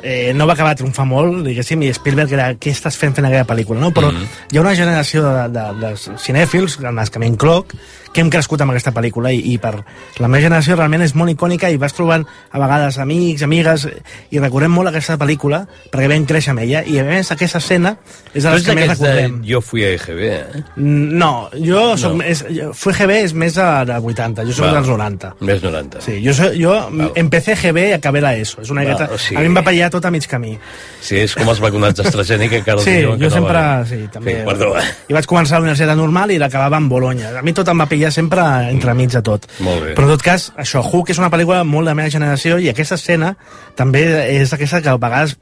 [0.03, 3.27] eh, no va acabar de triomfar molt, diguéssim, i Spielberg era què estàs fent fent
[3.29, 3.90] aquella pel·lícula, no?
[3.92, 4.27] Però Mhm.
[4.51, 7.75] hi ha una generació de, de, de cinèfils, en les que m'incloc,
[8.12, 9.75] que hem crescut amb aquesta pel·lícula i, i per
[10.20, 13.87] la meva generació realment és molt icònica i vas trobant a vegades amics, amigues
[14.31, 17.94] i recordem molt aquesta pel·lícula perquè vam créixer amb ella i a més aquesta escena
[18.35, 19.38] és de les ets que més d'aquests de recordem.
[19.48, 20.62] Jo fui a EGB, eh?
[20.77, 22.18] No, jo soc No.
[22.20, 22.44] més...
[22.51, 24.75] jo- Fue GB és més de, de 80, jo soc Val.
[24.81, 25.33] dels 90.
[25.40, 26.01] Més 90.
[26.05, 26.75] Sí, jo, soy, jo
[27.16, 28.61] empecé GB i acabé la ESO.
[28.62, 29.14] És una Val, miqueta...
[29.14, 30.57] o sigui- A mi em va pallar tot a mig camí.
[31.01, 33.53] Sí, és com els vacunats d'AstraZeneca, que ara Sí, diuen que jo no sempre...
[33.59, 33.87] van.
[33.87, 34.37] Sí, també.
[34.40, 34.72] Sí, perdó.
[35.09, 37.31] I vaig començar a la universitat normal i l'acabava en Bologna.
[37.38, 39.47] A mi tot em va pillar sempre entremig de tot.
[39.61, 39.95] Molt bé.
[39.95, 42.69] Però en tot cas, això, Hook és una pel·lícula molt de la meva generació i
[42.69, 43.37] aquesta escena
[43.77, 44.03] també
[44.41, 45.37] és aquesta que a vegades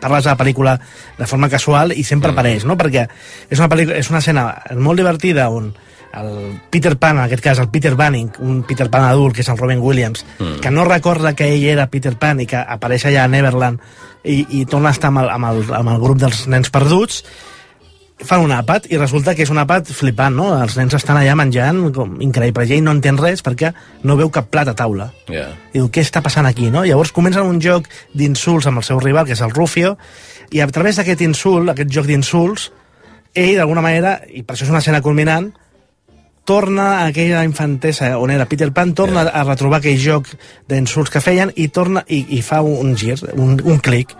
[0.00, 0.78] parles de la pel·lícula
[1.18, 2.34] de forma casual i sempre Mm.
[2.34, 2.76] apareix, no?
[2.76, 3.08] Perquè
[3.50, 5.74] és una, pel·lícula, és una escena molt divertida on
[6.14, 9.48] el Peter Pan, en aquest cas el Peter Banning, un Peter Pan adult, que és
[9.48, 10.60] el Robin Williams, Mm.
[10.60, 13.80] que no recorda que ell era Peter Pan i que apareix allà a Neverland
[14.22, 17.24] i, i torna a estar amb el, amb, el, amb el grup dels nens perduts,
[18.22, 20.46] fan un àpat i resulta que és un àpat flipant, no?
[20.62, 22.66] Els nens estan allà menjant, com increïble.
[22.70, 23.72] I no entén res perquè
[24.06, 25.10] no veu cap plat a taula.
[25.28, 25.48] Ja.
[25.72, 26.84] I diu, què està passant aquí, no?
[26.86, 29.96] Llavors comencen un joc d'insults amb el seu rival, que és el Rufio,
[30.54, 32.70] i a través d'aquest insult, aquest joc d'insults,
[33.34, 35.50] ell, d'alguna manera, i per això és una escena culminant,
[36.44, 40.28] torna a aquella infantesa on era Peter Pan, torna a retrobar aquell joc
[40.68, 44.12] d'insults que feien i torna i, i fa un gir, un, un clic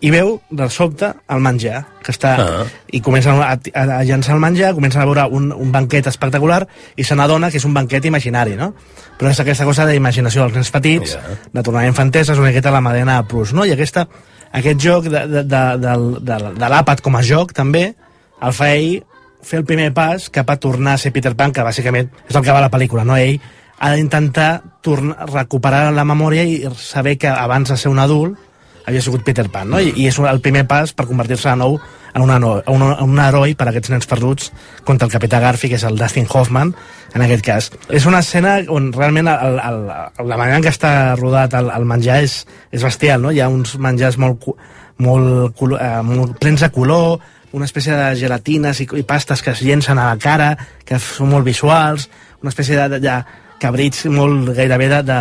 [0.00, 2.64] i veu de sobte el menjar que està, Ah.
[2.92, 6.62] i comencen a, a, a llançar el menjar, comencen a veure un, un banquet espectacular
[6.96, 8.72] i se n'adona que és un banquet imaginari, no?
[9.18, 11.36] Però és aquesta cosa d'imaginació dels nens petits, Ja.
[11.52, 13.66] de tornar infantesa, és una miqueta la Madena Plus, no?
[13.68, 14.06] I aquesta,
[14.52, 17.90] aquest joc de, de, de, de, de, de l'àpat com a joc, també,
[18.40, 19.02] el fa ell
[19.44, 22.42] fer el primer pas cap a tornar a ser Peter Pan, que bàsicament és el
[22.42, 23.16] que va a la pel·lícula, no?
[23.20, 23.36] Ell
[23.80, 24.62] ha d'intentar
[25.32, 28.36] recuperar la memòria i saber que abans de ser un adult
[28.86, 29.80] havia sigut Peter Pan, no?
[29.80, 33.04] I, i és el primer pas per convertir-se de nou en, una, en, un, en
[33.06, 34.50] un heroi per a aquests nens perduts
[34.86, 36.72] contra el capità Garfi, que és el Dustin Hoffman,
[37.14, 37.70] en aquest cas.
[37.88, 39.82] És una escena on realment el, el,
[40.30, 42.40] la manera en què està rodat el, el menjar és,
[42.72, 43.34] és bestial, no?
[43.34, 44.48] Hi ha uns menjars molt,
[45.02, 47.20] molt, eh, molt plens de color,
[47.52, 50.52] una espècie de gelatines i, i pastes que es llencen a la cara,
[50.86, 52.08] que són molt visuals,
[52.40, 53.16] una espècie de, de, de
[53.60, 55.18] cabrits molt gairebé de, de,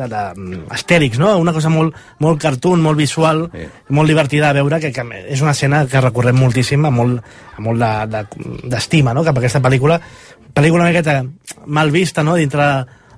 [0.00, 1.34] de, de, mm, estèrics, no?
[1.38, 3.66] Una cosa molt, molt cartoon, molt visual, sí.
[3.92, 7.22] molt divertida de veure, que, que és una escena que recorrem moltíssim, amb molt,
[7.58, 10.00] amb molt de- de- d'estima, no?, cap a aquesta pel·lícula.
[10.52, 11.22] Pel·lícula una miqueta
[11.66, 12.64] mal vista, no?, dintre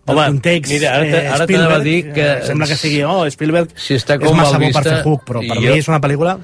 [0.04, 3.02] del Home, context mira, ara te- ara Spielberg, a dir que- eh, sembla que sigui,
[3.08, 5.56] oh, Spielberg Si està és com massa mal bo per vista, fer Hook, però per
[5.56, 6.34] i mi jo- és una pel·lícula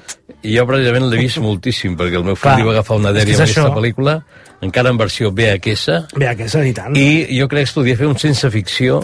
[0.41, 3.11] I jo precisament l'he vist moltíssim, perquè el meu fill Clar, li va agafar una
[3.11, 4.15] és dèria amb és aquesta pel·lícula,
[4.61, 5.89] encara en versió VHS,
[6.29, 6.95] aquesta i tant.
[6.97, 9.01] i jo crec que es podria fer un sense ficció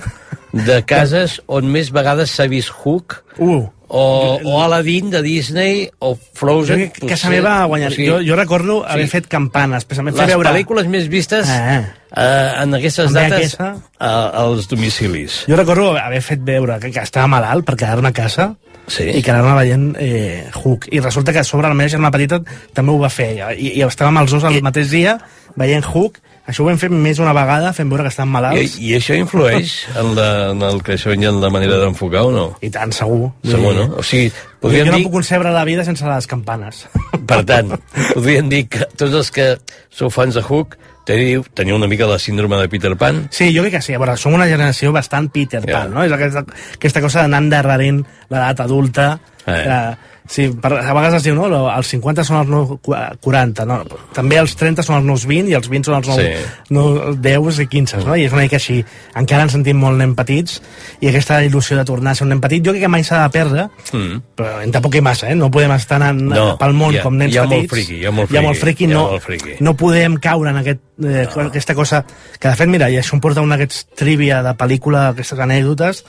[0.54, 6.16] de cases on més vegades s'ha vist Hook, Uh, o, o Aladdin de Disney, o
[6.34, 6.90] Frozen...
[6.90, 7.92] que casa meva guanyar.
[7.92, 9.12] o sigui, jo, jo recordo haver sí.
[9.12, 10.50] fet campanes, especialment fer les veure...
[10.50, 11.86] pel·lícules més vistes Eh.
[11.86, 13.62] eh, en aquestes En dates VHS.
[14.00, 14.10] a,
[14.42, 15.44] als domicilis.
[15.48, 18.56] Jo recordo haver fet veure que, que estava malalt per quedar-me a casa
[18.88, 19.04] Sí.
[19.04, 20.88] i quedar-me veient eh, Hook.
[20.92, 22.42] I resulta que a sobre la meva germana petita
[22.74, 23.34] també ho va fer.
[23.60, 25.20] I, i estàvem els dos el mateix dia
[25.58, 26.22] veient Hook.
[26.48, 28.78] Això ho hem fet més una vegada, fent veure que I, malalts.
[28.80, 32.46] I això influeix en, la, en el creixement i en la manera d'enfocar o no?
[32.64, 33.34] I tant, segur.
[33.44, 33.88] Segur, no?
[34.00, 36.86] O sigui, Jo, podríem jo no dir, puc concebre la vida sense les campanes.
[37.30, 37.76] per tant,
[38.14, 39.50] podríem dir que tots els que
[39.92, 43.26] sou fans de Hook teniu, teniu una mica la síndrome de Peter Pan.
[43.32, 43.96] Sí, jo crec que sí.
[43.96, 45.82] A veure, som una generació bastant Peter Ja.
[45.82, 46.04] Pan, no?
[46.08, 46.44] És aquesta,
[46.76, 49.18] aquesta cosa d'anar endarrerint l'edat adulta.
[49.48, 49.64] Eh.
[49.64, 50.16] Eh.
[50.28, 51.48] Sí, per, a vegades es diu, no?
[51.72, 53.84] Els 50 són els nous cu- 40, no?
[54.14, 56.64] També els 30 són els nous 20 i els 20 són els nous, Sí.
[56.70, 58.16] nous 10 i 15, no?
[58.16, 58.84] I és una mica així.
[59.16, 60.62] Encara ens sentim molt nen petits
[61.02, 63.24] i aquesta il·lusió de tornar a ser un nen petit, jo crec que mai s'ha
[63.24, 64.22] de perdre, Mm.
[64.36, 65.36] però en tampoc hi massa, eh?
[65.36, 67.72] No podem estar anant No, pel món ha- com nens hi ha molt petits.
[67.74, 69.56] friqui, hi ha molt Hi ha molt friqui, friqui, no, molt friqui.
[69.60, 71.42] no podem caure en aquest, eh, no.
[71.44, 72.06] aquesta cosa
[72.40, 75.40] que de fet, mira, i això em porta a un d'aquests trivia de pel·lícula, aquestes
[75.40, 76.04] anècdotes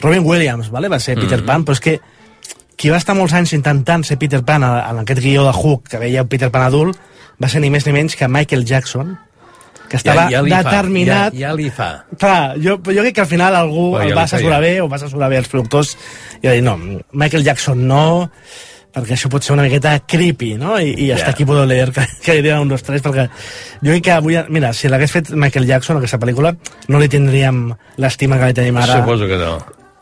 [0.00, 0.88] Robin Williams, vale?
[0.88, 1.20] va ser Mm.
[1.22, 2.00] Peter Pan, però és que
[2.78, 5.88] qui va estar molts anys intentant ser Peter Pan a- en aquest guió de Hook,
[5.90, 6.96] que veia Peter Pan adult,
[7.42, 9.16] va ser ni més ni menys que Michael Jackson,
[9.88, 11.32] que estava ja, ja li determinat...
[11.32, 11.88] Fa, ja, ja li fa.
[12.20, 14.88] Clar, jo, jo crec que al final algú Però ja el va assessorar bé o
[14.88, 15.94] va assessorar bé els productors
[16.42, 16.74] i va dir, no,
[17.12, 18.02] Michael Jackson no,
[18.94, 20.76] perquè això pot ser una miqueta creepy, no?
[20.80, 23.26] I, i hasta aquí puedo leer que, que diria un, dos, tres, perquè
[23.80, 26.54] jo crec que avui, mira, si l'hagués fet Michael Jackson, aquesta pel·lícula,
[26.88, 29.00] no li tindríem l'estima que li tenim ara.
[29.00, 29.56] Suposo que no.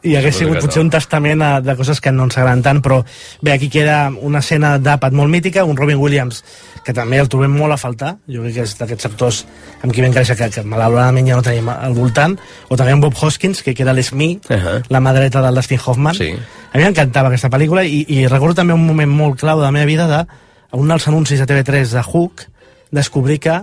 [0.07, 3.01] I hagués sigut potser un testament a, de coses que no ens agraden tant, però
[3.43, 6.43] bé, aquí queda una escena d'àpat molt mítica, un Robin Williams
[6.87, 9.41] que també el trobem molt a faltar, jo crec que és d'aquests actors
[9.83, 12.37] amb qui vam créixer que, que malauradament ja no tenim al voltant,
[12.71, 14.83] o també en Bob Hoskins, que, era l'Smee, Uh -huh.
[14.89, 16.15] la mà dreta del Dustin Hoffman.
[16.15, 16.35] Sí.
[16.73, 19.73] A mi m'encantava aquesta pel·lícula i, i recordo també un moment molt clau de la
[19.73, 20.27] meva vida de,
[20.73, 22.43] un dels anuncis de TV3 de Hook,
[22.91, 23.63] descobrir que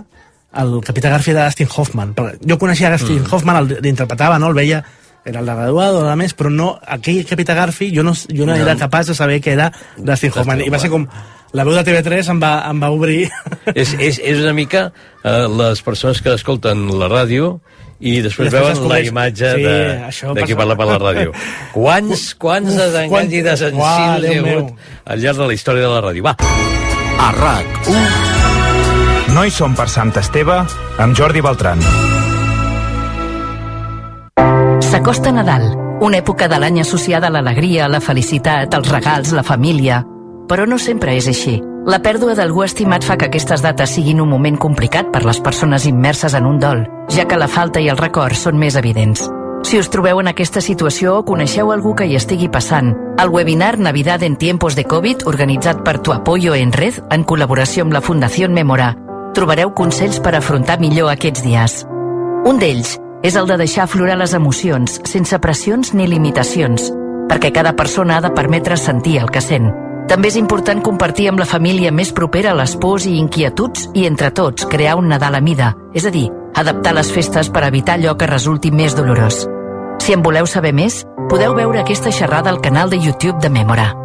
[0.56, 2.14] el Capità Garfi era Dustin Hoffman.
[2.46, 3.32] Jo coneixia Dustin mm.
[3.32, 4.48] Hoffman, l'interpretava, no?
[4.48, 4.84] el veia
[5.24, 8.52] era el de graduado, a més, però no, aquell Capità Garfi jo no, jo no,
[8.52, 8.60] No.
[8.60, 10.60] era capaç de saber que era Dustin Hoffman.
[10.60, 11.06] I va ser com...
[11.54, 13.28] La veu de TV3 em va, em va obrir...
[13.74, 14.88] És, és, és una mica
[15.22, 17.60] eh, les persones que escolten la ràdio
[18.00, 19.76] i després, I després veuen la imatge Sí, de,
[20.34, 20.56] de qui passa.
[20.58, 21.30] parla per la ràdio.
[21.76, 24.74] Quants, quants desenganys i Uah, desencils hi ha hagut
[25.14, 26.26] al llarg de la història de la ràdio?
[26.26, 26.34] Va,
[27.22, 30.58] A RAC1 No hi som per Sant Esteve
[30.98, 31.78] amb Jordi Beltran.
[34.80, 35.68] S'acosta Nadal,
[36.00, 40.02] una època de l'any associada a l'alegria, la felicitat, els regals, la família.
[40.48, 41.60] Però no sempre és així.
[41.86, 45.86] La pèrdua d'algú estimat fa que aquestes dates siguin un moment complicat per les persones
[45.86, 49.28] immerses en un dol, ja que la falta i el record són més evidents.
[49.64, 53.78] Si us trobeu en aquesta situació o coneixeu algú que hi estigui passant, el webinar
[53.78, 58.02] Navidad en tiempos de Covid, organitzat per Tu Apoyo en Red, en col·laboració amb la
[58.04, 58.94] Fundació Memora,
[59.34, 61.82] trobareu consells per afrontar millor aquests dies.
[62.44, 66.90] Un d'ells és el de deixar aflorar les emocions, sense pressions ni limitacions,
[67.30, 69.72] perquè cada persona ha de permetre sentir el que sent.
[70.04, 74.30] També és important compartir amb la família més propera les pors i inquietuds i entre
[74.36, 78.12] tots crear un Nadal a mida, és a dir, adaptar les festes per evitar allò
[78.20, 79.46] que resulti més dolorós.
[80.04, 81.00] Si en voleu saber més,
[81.32, 84.03] podeu veure aquesta xerrada al canal de YouTube de Memora.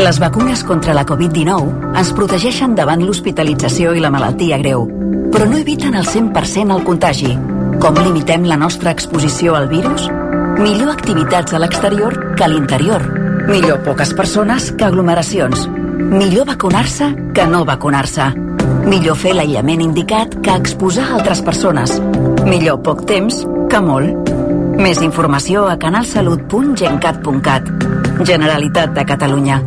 [0.00, 4.86] Les vacunes contra la Covid-19 ens protegeixen davant l'hospitalització i la malaltia greu,
[5.28, 7.34] però no eviten al 100% el contagi.
[7.82, 10.06] Com limitem la nostra exposició al virus?
[10.56, 13.04] Millor activitats a l'exterior que a l'interior.
[13.50, 15.66] Millor poques persones que aglomeracions.
[15.68, 18.30] Millor vacunar-se que no vacunar-se.
[18.86, 22.00] Millor fer l'aïllament indicat que exposar altres persones.
[22.48, 24.32] Millor poc temps que molt.
[24.80, 27.68] Més informació a canalsalut.gencat.cat.
[28.24, 29.60] Generalitat de Catalunya.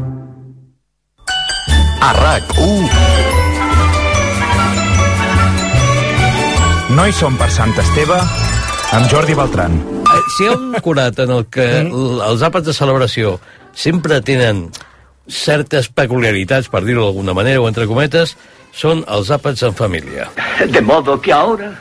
[2.04, 2.90] A RAC1
[6.94, 8.18] No hi som per Sant Esteve
[8.94, 9.74] amb Jordi Beltran.
[10.04, 13.40] Eh, Si hi ha un curat en el que l- els àpats de celebració
[13.74, 14.68] sempre tenen
[15.28, 18.36] certes peculiaritats, per dir-ho d'alguna manera, o entre cometes,
[18.74, 20.28] són els àpats en família.
[20.68, 21.72] De modo que ahora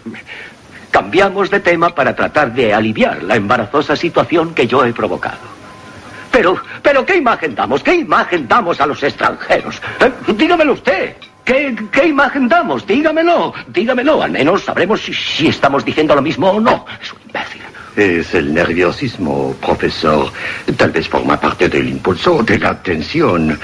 [0.90, 5.51] cambiamos de tema para tratar de aliviar la embarazosa situación que yo he provocado.
[6.32, 7.82] Pero, pero ¿qué imagen damos?
[7.82, 9.80] ¿Qué imagen damos a los extranjeros?
[10.00, 11.14] Eh, dígamelo usted.
[11.44, 12.86] ¿Qué, ¿Qué imagen damos?
[12.86, 14.22] Dígamelo, dígamelo.
[14.22, 16.86] Al menos sabremos si, si estamos diciendo lo mismo o no.
[17.00, 17.62] Es un imbécil.
[17.96, 20.32] Es el nerviosismo, profesor.
[20.76, 23.56] Tal vez forma parte del impulso, de la tensión, eh,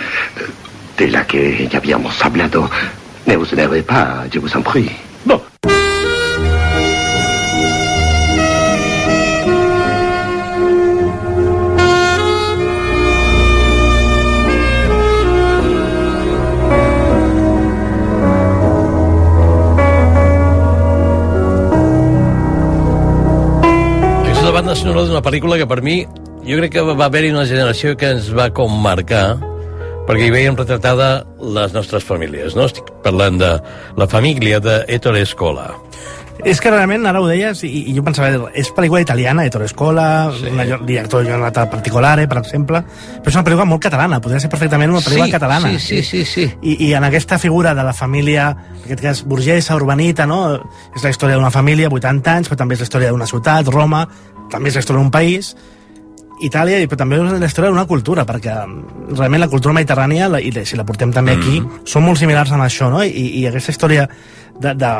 [0.96, 2.68] de la que ya habíamos hablado.
[3.26, 4.90] Ne vous énervez pas, je vous en prie.
[5.26, 6.07] Aquesta
[24.68, 26.02] banda sonora d'una pel·lícula que per mi
[26.44, 29.38] jo crec que va haver-hi una generació que ens va com marcar
[30.04, 32.66] perquè hi veiem retratada les nostres famílies, no?
[32.68, 33.48] Estic parlant de
[33.96, 35.70] la família de Ettore Scola.
[36.44, 40.28] És que realment, ara ho deies, i, i jo pensava, és pel·lícula italiana, Ettore Scola,
[40.36, 40.52] sí.
[40.52, 42.84] un director Jonathan Particolare, per exemple,
[43.24, 45.72] però és una pel·lícula molt catalana, podria ser perfectament una pel·lícula Sí, catalana.
[45.80, 46.44] sí, sí, sí, sí.
[46.62, 50.42] I, I en aquesta figura de la família, en aquest cas burgesa, urbanita, no?
[50.94, 54.04] és la història d'una família, 80 anys, però també és la història d'una ciutat, Roma,
[54.52, 55.54] també és la història d'un país,
[56.38, 60.40] Itàlia, però també és la història d'una cultura, perquè mm, realment la cultura mediterrània, la,
[60.40, 61.58] i si la portem també aquí,
[61.88, 63.02] són molt similars en això, no?
[63.02, 64.06] I, i aquesta història,
[64.58, 64.90] de, de,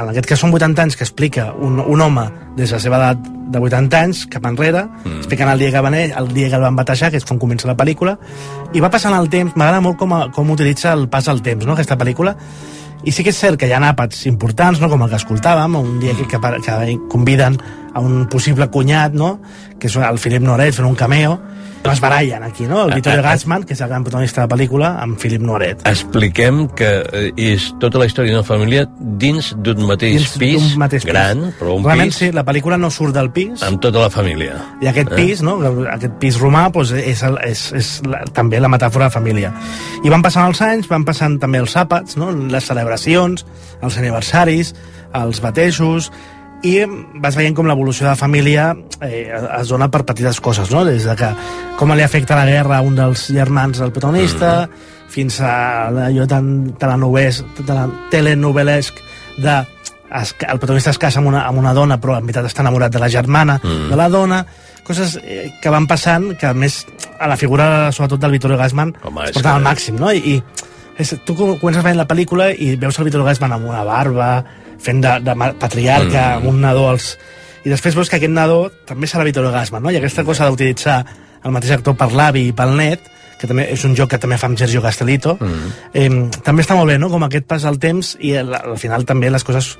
[0.00, 2.26] en aquest cas són 80 anys, que explica un, un home
[2.58, 5.22] des de la seva edat de 80 anys cap enrere, mm.
[5.22, 7.40] explicant el dia que va néixer, el dia que el van batejar, que és quan
[7.40, 8.18] comença la pel·lícula,
[8.72, 11.76] i va passant el temps, m'agrada molt com, com utilitza el pas del temps, no?,
[11.76, 12.36] aquesta pel·lícula,
[13.04, 14.90] i sí que és cert que hi ha àpats importants, no?
[14.90, 17.58] com el que escoltàvem, un dia que, que, que conviden
[17.92, 19.38] a un possible cunyat, no?
[19.78, 21.38] que és el Philip Noret fent un cameo,
[21.90, 22.84] es barallen aquí, no?
[22.86, 25.80] El Vittorio Gassman, que és el gran protagonista de la pel·lícula, amb Philip Noret.
[25.88, 28.84] Expliquem que eh, és tota la història d'una família
[29.18, 31.10] dins d'un mateix Dins pis, mateix pis.
[31.10, 34.10] gran, però un Realment, pis sí, la pel·lícula no surt del pis, amb tota la
[34.10, 34.60] família.
[34.80, 35.16] i aquest Eh?
[35.16, 35.56] pis, no?
[35.90, 39.52] aquest pis romà, doncs és, el, és, és la, també la metàfora de família.
[40.04, 42.30] I van passant els anys, van passant també els àpats, no?
[42.30, 43.44] les celebracions,
[43.82, 44.74] els aniversaris,
[45.14, 46.12] els batejos,
[46.62, 46.76] i
[47.22, 48.68] vas veient com l'evolució de la família
[49.00, 50.84] eh, es dona per petites coses, no?
[50.86, 51.30] Des de que
[51.78, 54.90] com li afecta la guerra a un dels germans del protagonista, mm.
[55.12, 56.74] fins a allò tan
[58.10, 58.94] telenovelesc
[59.38, 59.56] de
[60.12, 62.92] es, el protagonista es casa amb una, amb una dona però en veritat està enamorat
[62.92, 63.88] de la germana mm.
[63.90, 64.42] de la dona
[64.84, 66.82] coses eh, que van passant que a més
[67.18, 70.12] a la figura sobretot del Vittorio Gassman Home, es porta al màxim no?
[70.12, 70.42] i, i
[71.00, 74.32] és, tu co- comences veient la pel·lícula i veus el Vittorio Gassman amb una barba
[74.82, 76.36] fent de, de patriarca Mm.
[76.42, 77.16] amb un nadó als...
[77.64, 79.90] i després veus que aquest nadó també serà Vittorio Gassman no?
[79.94, 81.00] i aquesta cosa d'utilitzar
[81.44, 84.36] el mateix actor per l'avi i pel net que també és un joc que també
[84.38, 85.72] fa amb Sergio Castellito Mm.
[85.94, 86.10] eh,
[86.44, 87.08] també està molt bé, no?
[87.10, 89.76] com aquest pas del temps i al, al final també les coses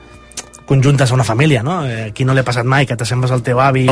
[0.66, 1.84] conjuntes a una família, no?
[1.84, 3.82] Eh, aquí no li ha passat mai que t'assembles al teu avi,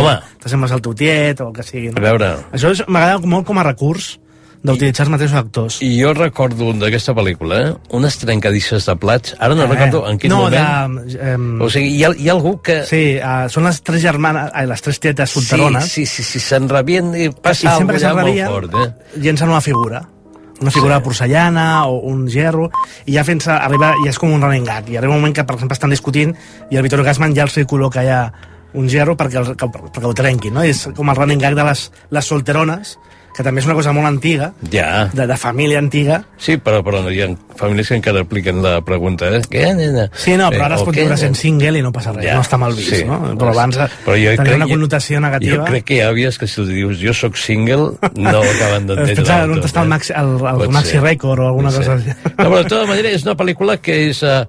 [0.41, 1.91] t'assembles al teu tiet o el que sigui.
[1.91, 1.99] No?
[1.99, 4.15] A veure, Això m'agrada molt com a recurs
[4.63, 5.79] d'utilitzar els mateixos actors.
[5.85, 7.73] I jo recordo d'aquesta pel·lícula, eh?
[7.97, 11.01] unes trencadisses de plats, ara no Eh, recordo en quin no, moment...
[11.09, 12.83] De, eh, O sigui, hi ha, hi ha algú que...
[12.89, 15.89] Sí, uh, són les tres germanes, ai, les tres tietes solterones.
[15.89, 19.21] Sí, sí, sí, sí s'enrabien i I passa sempre que alguna s'enrabien, molt fort, eh?
[19.21, 20.05] llencen una figura
[20.61, 22.71] una figura de porcellana o un gerro
[23.07, 25.33] i ja fins a arribar, ja és com un running gag i arriba un moment
[25.33, 26.35] que per exemple estan discutint
[26.69, 28.27] i el Vittorio Gassman ja els col·loca ja
[28.77, 30.65] un gerro perquè, el, que, perquè ho trenquin no?
[30.65, 32.99] I és com el running gag de les, les solterones
[33.37, 35.07] que també és una cosa molt antiga Ja.
[35.15, 39.29] de, de família antiga Sí, però, però hi ha famílies que encara apliquen la pregunta,
[39.31, 39.41] eh?
[39.49, 40.09] Què, nena?
[40.17, 41.19] Sí, no, però ara Eh, es pot viure nena?
[41.21, 43.05] sent single i no passa res, Ja, no està mal vist, sí.
[43.05, 43.21] no?
[43.39, 45.57] Però abans Però jo tenia crec- una connotació negativa.
[45.57, 48.87] Jo crec que hi ha àvies que si els dius jo sóc single no acaben
[48.91, 49.95] d'entendre pensa del on està el, eh?
[49.95, 50.99] maxi, el, el Pot Maxi.
[50.99, 52.17] Record o alguna Pot cosa així.
[52.27, 54.23] No, però de tota manera és una pel·lícula que és...
[54.27, 54.43] Uh,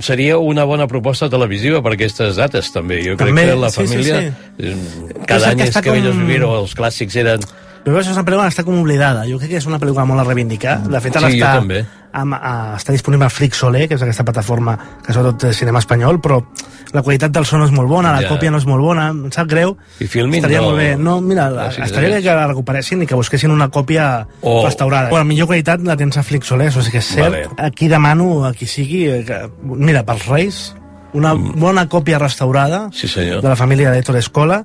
[0.00, 3.00] seria una bona proposta televisiva per aquestes dates, també.
[3.02, 4.20] Jo crec També, que la sí, sí, família...
[4.20, 4.68] sí.
[4.68, 4.76] eh,
[5.26, 6.20] Cada És any que és que com- com...
[6.22, 7.42] vivir o els clàssics eren...
[7.84, 9.24] Però és una pel·lícula que està com oblidada.
[9.28, 10.80] Jo crec que és una pel·lícula molt a reivindicar.
[10.88, 14.02] De fet, ara Sí, jo està, amb, a, està disponible a Flix Soler, que és
[14.02, 16.40] aquesta plataforma que sobretot és cinema espanyol, però
[16.92, 18.28] la qualitat del so no és molt bona, la Ja.
[18.28, 19.76] còpia no és molt bona, em sap greu.
[20.00, 20.96] I Filmin Estaria no- molt bé.
[20.96, 24.64] No, mira, Ah, sí, estaria bé que la recuperessin i que busquessin una còpia O-
[24.64, 25.10] restaurada.
[25.10, 27.30] Bueno, millor qualitat la tens a Flix Soler, això sí que és cert.
[27.30, 27.48] Vale.
[27.58, 30.74] Aquí demano a qui sigui, eh, que, mira, pels Reis,
[31.12, 32.92] una bona còpia restaurada Mm.
[32.92, 33.42] Sí, senyor.
[33.42, 34.64] de la família d'Héctor Escola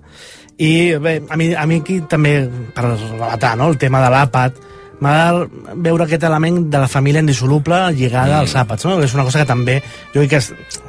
[0.57, 3.69] i bé, a mi, a mi aquí també per relatar no?
[3.71, 4.59] el tema de l'àpat
[5.03, 8.39] m'agrada veure aquest element de la família indissoluble lligada Mm.
[8.45, 9.01] als àpats no?
[9.03, 9.79] és una cosa que també
[10.13, 10.41] jo crec que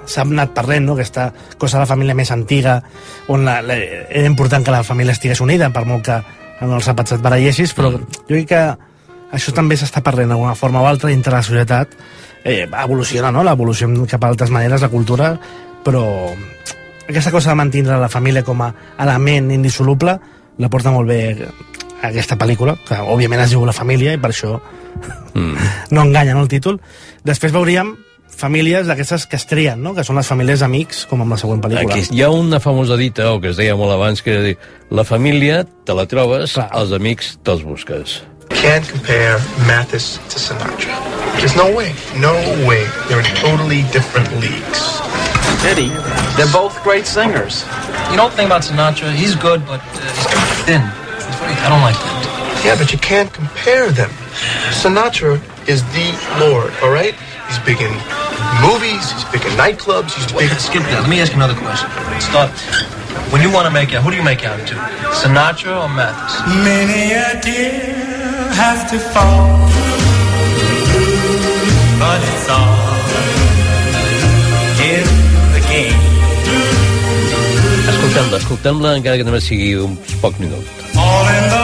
[0.06, 0.92] s'ha anat parlant no?
[0.94, 2.82] aquesta cosa de la família més antiga
[3.28, 6.20] on la, la, era important que la família estigués unida per molt que
[6.60, 8.04] en els àpats et barallessis però Mm.
[8.28, 8.62] jo crec que
[9.34, 11.88] això també s'està parlant d'alguna forma o altra dintre la societat
[12.44, 13.42] eh, evoluciona, no?
[13.42, 15.32] L'evolució cap a altres maneres, la cultura,
[15.82, 16.04] però
[17.08, 20.18] aquesta cosa de mantindre la família com a element indissoluble
[20.58, 21.20] la porta molt bé
[22.04, 24.58] aquesta pel·lícula, que òbviament es diu La família i per això
[25.34, 25.56] Mm.
[25.90, 26.80] no enganya no, el títol.
[27.26, 27.96] Després veuríem
[28.34, 29.94] famílies d'aquestes que es trien, no?
[29.94, 31.94] que són les famílies amics, com amb la següent pel·lícula.
[31.94, 34.56] Aquí hi ha una famosa dita, o que es deia molt abans, que era dir,
[34.90, 38.20] la família te la trobes, els amics te'ls busques.
[38.54, 40.98] Can't compare Mathis to Sinatra.
[41.38, 41.94] There's no way.
[42.18, 42.34] No
[42.68, 42.86] way.
[43.08, 45.33] They're in totally different leagues.
[45.64, 45.88] Eddie,
[46.36, 47.64] they're both great singers.
[48.10, 50.82] You know the thing about Sinatra, he's good, but uh, he's kind of thin.
[51.16, 52.62] He's very, I don't like that.
[52.64, 54.10] Yeah, but you can't compare them.
[54.76, 57.14] Sinatra is the Lord, all right?
[57.48, 57.92] He's big in
[58.60, 60.58] movies, he's big in nightclubs, he's big in...
[60.58, 61.00] Skip that.
[61.00, 61.88] Let me ask you another question.
[62.20, 62.52] Start.
[63.32, 64.74] When you want to make out, who do you make out to?
[65.16, 66.40] Sinatra or Mathis?
[66.60, 69.64] Many a deer have to fall,
[71.98, 72.93] but it's all
[78.14, 80.94] Escoltem-la, escoltem-la, encara que només sigui uns pocs minuts.
[80.94, 81.63] All in the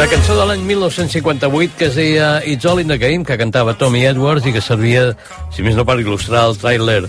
[0.00, 3.74] La cançó de l'any 1958 que es deia It's All in the Game, que cantava
[3.76, 5.10] Tommy Edwards i que servia,
[5.52, 7.02] si més no per il·lustrar el tràiler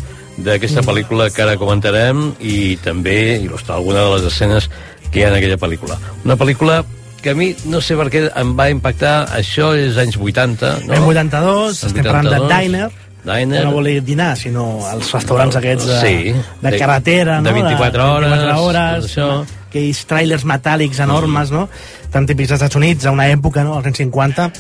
[0.43, 4.67] d'aquesta pel·lícula que ara comentarem i també il·lustrar alguna de les escenes
[5.07, 5.95] que hi ha en aquella pel·lícula.
[6.25, 6.81] Una pel·lícula
[7.23, 10.91] que a mi no sé per què em va impactar, això és anys 80, no?
[10.91, 12.51] L'any 82, estem parlant de 82.
[12.51, 12.91] Diner,
[13.23, 13.63] Diner.
[13.69, 17.55] no vol dir dinar, sinó els restaurants aquests de, Sí, de de- carretera, de no?
[17.63, 19.31] 24 hores, 24 hores, això.
[19.69, 21.69] aquells trailers metàl·lics enormes, no?
[22.11, 24.51] Tan típics dels Estats Units, a una època, no?, als anys 50,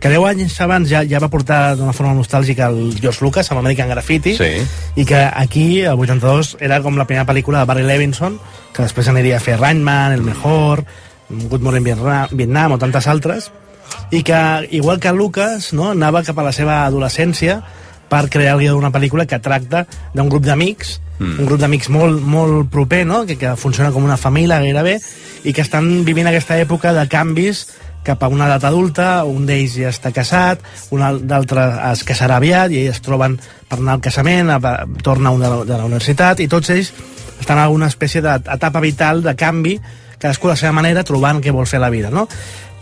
[0.00, 3.62] que 10 anys abans ja, ja va portar d'una forma nostàlgica el George Lucas amb
[3.62, 4.50] American Graffiti Sí.
[5.00, 8.36] i que aquí, el 82, era com la primera pel·lícula de Barry Levinson
[8.74, 10.84] que després aniria a fer Rainman, El Mejor
[11.30, 13.48] Good Morning Vietnam, Vietnam o tantes altres
[14.10, 17.62] i que, igual que Lucas, no, anava cap a la seva adolescència
[18.14, 21.40] per crear el guió d'una pel·lícula que tracta d'un grup d'amics, mm.
[21.42, 23.24] un grup d'amics molt, molt proper, no?
[23.26, 25.00] que, que funciona com una família gairebé,
[25.44, 27.66] i que estan vivint aquesta època de canvis
[28.04, 30.62] cap a una edat adulta, un d'ells ja està casat,
[30.94, 34.60] un al- d'altre es casarà aviat i ells es troben per anar al casament, a,
[34.60, 36.92] a, torna un de la, de la universitat i tots ells
[37.40, 39.78] estan en alguna espècie d'etapa vital de canvi,
[40.20, 42.28] cadascú a la seva manera trobant què vol fer la vida, no?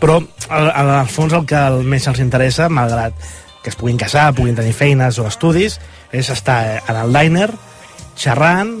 [0.03, 0.19] Però
[0.51, 3.15] al, al fons el que el més els interessa, malgrat
[3.63, 5.79] que es puguin casar, puguin tenir feines o estudis,
[6.11, 7.49] és estar en el diner
[8.15, 8.73] xerrant,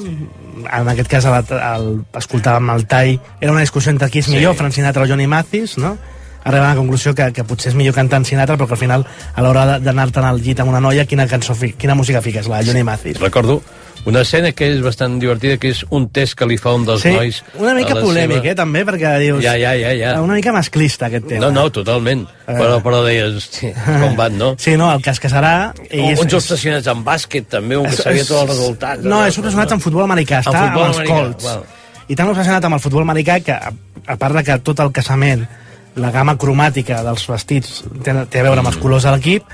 [0.69, 1.87] en aquest cas el, el,
[2.19, 4.35] escoltàvem el Tai, era una discussió entre qui és Sí.
[4.35, 5.97] millor, Frank Sinatra o Johnny Mathis, no?
[6.43, 8.79] arribant a la conclusió que, que potser és millor cantar en Sinatra, però que al
[8.81, 12.21] final, a l'hora de- d'anar-te'n al llit amb una noia, quina, cançó, fi- quina música
[12.21, 12.49] fiques?
[12.51, 13.17] La Johnny Mathis.
[13.21, 13.61] Recordo
[14.05, 17.01] una escena que és bastant divertida, que és un test que li fa un dels
[17.05, 17.37] Sí, nois...
[17.55, 19.39] una mica polèmic, seva- eh, també, perquè dius...
[19.45, 20.09] Ja, ja, ja, ja.
[20.21, 21.45] Una mica masclista, aquest tema.
[21.45, 22.25] No, no, totalment.
[22.47, 24.49] Però, però deies, hosti, com van, no?
[24.59, 25.53] Sí, no, el cas que serà...
[25.89, 29.03] ell és- Uns obsessionats en bàsquet, també, un que sabia és- tots els resultats.
[29.07, 31.47] No, és obsessionat en futbol americà, està amb els Colts.
[31.47, 31.63] val.
[32.11, 33.71] I tan obsessionat amb el futbol americà que, a,
[34.07, 35.47] a part de que tot el casament,
[35.95, 39.47] la gamma cromàtica dels vestits té, té a veure amb els colors de l'equip,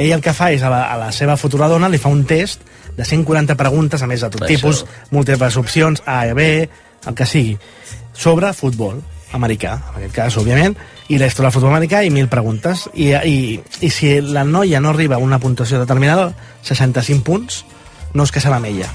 [0.00, 2.24] ell el que fa és a la, a la seva futura dona li fa un
[2.28, 2.64] test
[2.96, 4.50] de 140 preguntes, a més de tot Això.
[4.54, 4.84] tipus,
[5.14, 6.46] múltiples opcions, A i B,
[7.06, 7.56] el que sigui,
[8.12, 9.00] sobre futbol
[9.36, 10.74] americà, en aquest cas, òbviament,
[11.08, 12.88] i la història del futbol americà i mil preguntes.
[12.94, 16.32] I, i, i si la noia no arriba a una puntuació determinada,
[16.66, 17.62] 65 punts,
[18.14, 18.90] no es casarà amb ella.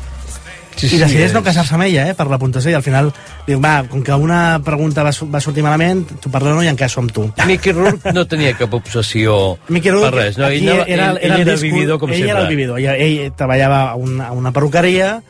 [0.76, 3.12] Sí, I sí, decideix no casar-se amb ella, eh, per la puntuació, i al final
[3.48, 7.00] diu, va, com que una pregunta va, va sortir malament, tu perdono i em caso
[7.00, 7.30] amb tu.
[7.48, 10.48] Mickey Rourke no tenia cap obsessió Mickey Rourke, per res, no?
[10.48, 12.32] Ell, era, ell, era, ell el era disco- vividor, com ell sempre.
[12.32, 15.22] era el vividor, ell, ell treballava a una, a una perruqueria,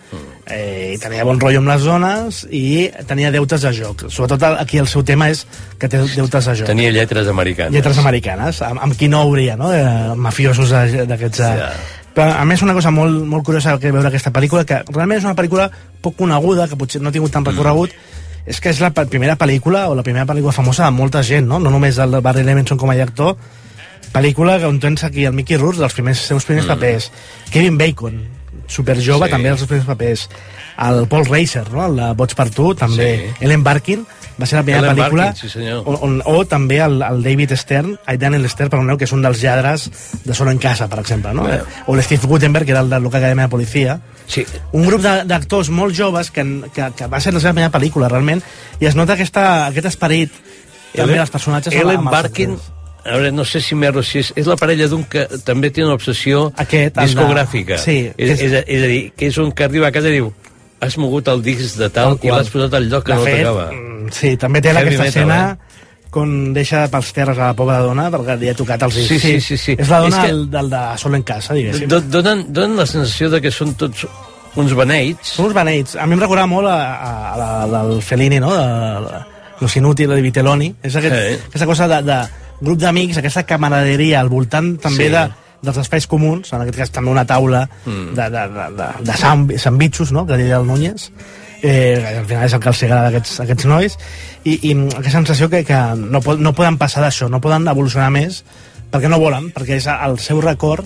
[0.48, 4.06] eh, i tenia bon rotllo amb les dones i tenia deutes de joc.
[4.10, 5.46] Sobretot el- aquí el seu tema és
[5.78, 6.68] que té deutes de joc.
[6.68, 7.74] Tenia lletres americanes.
[7.74, 9.72] Lletres americanes, amb, amb qui no hauria, no?
[9.74, 11.40] Eh, mafiosos de- d'aquests...
[11.40, 11.70] Ja.
[12.16, 15.26] Però, a més, una cosa molt, molt curiosa que veure aquesta pel·lícula, que realment és
[15.28, 15.68] una pel·lícula
[16.02, 17.92] poc coneguda, que potser no ha tingut tant recorregut,
[18.46, 21.60] és que és la primera pel·lícula, o la primera pel·lícula famosa de molta gent, no?
[21.60, 23.36] No només del Barry Levinson com a director,
[24.14, 26.70] pel·lícula que on tens aquí el Mickey Rourke, dels primers, seus primers Mm.
[26.70, 27.12] papers,
[27.52, 28.22] Kevin Bacon,
[28.68, 29.32] superjove, Sí.
[29.32, 30.30] també els seus primers papers,
[30.78, 31.86] el Paul Reiser, no?
[31.88, 33.46] el de Boig per tu, també, Sí.
[33.46, 34.06] Ellen Barkin,
[34.40, 35.84] va ser la primera Ellen pel·lícula Barkin, sí, senyor.
[35.88, 39.22] on, on, o també el, el David Stern, ai, Daniel Stern, perdoneu, que és un
[39.24, 39.90] dels lladres
[40.26, 41.44] de Solo en Casa, per exemple, no?
[41.44, 41.64] Bueno.
[41.88, 44.00] O l'Steve Gutenberg, que era el de Loca Acadèmia de Policia.
[44.28, 44.44] Sí.
[44.74, 48.42] Un grup d'actors molt joves que, que, que va ser la seva primera pel·lícula, realment,
[48.82, 50.32] i es nota aquesta, aquest esperit
[50.96, 51.74] també dels personatges.
[51.74, 52.58] Ellen Barkin,
[53.06, 55.84] a veure, no sé si m'erro, si és, és la parella d'un que també té
[55.86, 57.78] una obsessió Aquest, el de- discogràfica.
[57.78, 60.34] sí, és, és- és a dir, que és un que arriba a casa i diu
[60.82, 63.72] has mogut el disc de tal, i l'has posat al lloc que De no tocava.
[63.72, 65.58] mm, Sí, també té Heavy aquesta metal, escena
[66.12, 69.10] quan deixa pels terres a la pobra dona perquè li ha tocat els discs.
[69.10, 69.76] Sí, sí, sí, sí.
[69.78, 71.90] És la dona És que- del, del de Solo en Casa, diguéssim.
[71.90, 74.06] Do- Donen, donen la sensació de que són tots
[74.56, 75.34] uns beneits.
[75.36, 75.96] Són uns beneits.
[75.98, 78.54] A mi em recordava molt a, a, a la del Fellini, no?
[78.56, 79.20] De, de,
[79.60, 80.74] Los Inútil, de Vitelloni.
[80.84, 81.40] És aquest, Sí.
[81.50, 82.22] aquesta cosa de, de
[82.62, 85.12] grup d'amics, aquesta camaraderia al voltant també Sí.
[85.12, 85.30] de,
[85.66, 88.14] dels espais comuns, en aquest cas també una taula Mm.
[88.18, 91.10] de, de, de, de, de sam- sandvitxos, no?, que diria el Núñez,
[91.62, 93.98] eh, al final és el que els agrada d'aquests aquests nois,
[94.44, 98.12] i, i aquesta sensació que, que no, pot, no poden passar d'això, no poden evolucionar
[98.14, 98.44] més,
[98.92, 100.86] perquè no volen, perquè és el seu record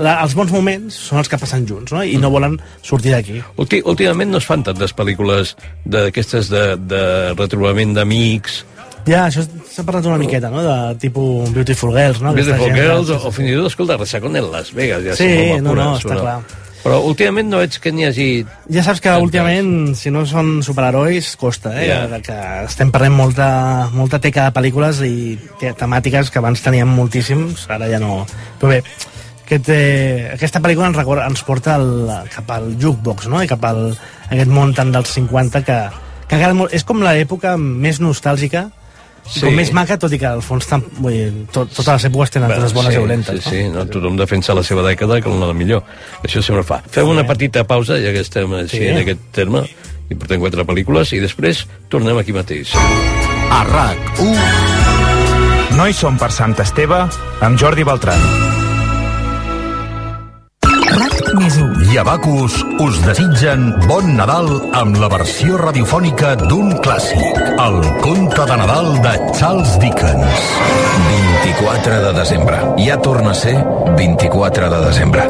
[0.00, 2.00] la, els bons moments són els que passen junts, no?
[2.02, 3.42] I no volen sortir d'aquí.
[3.60, 5.54] Últimament no es fan tantes pel·lícules
[5.84, 7.02] d'aquestes de, de
[7.36, 8.62] retrobament d'amics,
[9.08, 12.34] Ja, això s'ha parlat una miqueta, no?, de tipus Beautiful Girls, no?
[12.36, 15.30] Beautiful gent, Girls, o, o fins i tot, escolta, Resacón en Las Vegas, ja Sí,
[15.30, 16.66] som molt no, no, està però, clar.
[16.80, 18.28] Però últimament no veig que n'hi hagi...
[18.72, 21.90] Ja saps que últimament, si no són superherois, costa, eh?
[21.90, 22.20] Ja.
[22.24, 23.48] Que estem perdent molta,
[23.92, 25.14] molta teca de pel·lícules i
[25.60, 28.22] te temàtiques que abans teníem moltíssims, ara ja no...
[28.60, 28.80] Però bé,
[29.44, 33.42] aquest, eh, aquesta pel·lícula ens, recorda, ens porta el, cap al jukebox, no?
[33.44, 33.90] I cap al
[34.30, 35.78] aquest món tant dels 50 que,
[36.30, 36.72] que molt.
[36.72, 38.68] És com l'època més nostàlgica,
[39.30, 39.40] sí.
[39.46, 42.30] com més maca, tot i que al fons tam, vull dir, tot, totes les èpoques
[42.36, 43.42] tenen coses bones sí, i dolentes.
[43.44, 43.80] Sí, sí, no?
[43.90, 45.80] tothom defensa la seva dècada com la millor.
[46.22, 46.78] Això sempre fa.
[46.90, 48.86] Fem una petita pausa, ja que estem així Sí.
[48.92, 49.60] en aquest terme,
[50.10, 52.74] i portem quatre pel·lícules, i després tornem aquí mateix.
[53.50, 54.38] A RAC1
[55.76, 56.98] No hi som per Sant Esteve
[57.40, 57.84] amb Jordi
[61.00, 61.38] Beltran.
[61.40, 61.84] més 1.
[61.94, 68.56] I Abacus us desitgen bon Nadal amb la versió radiofònica d'un clàssic, el conte de
[68.60, 70.50] Nadal de Charles Dickens.
[71.08, 72.60] 24 de desembre.
[72.84, 73.56] Ja torna a ser
[73.96, 75.24] 24 de desembre.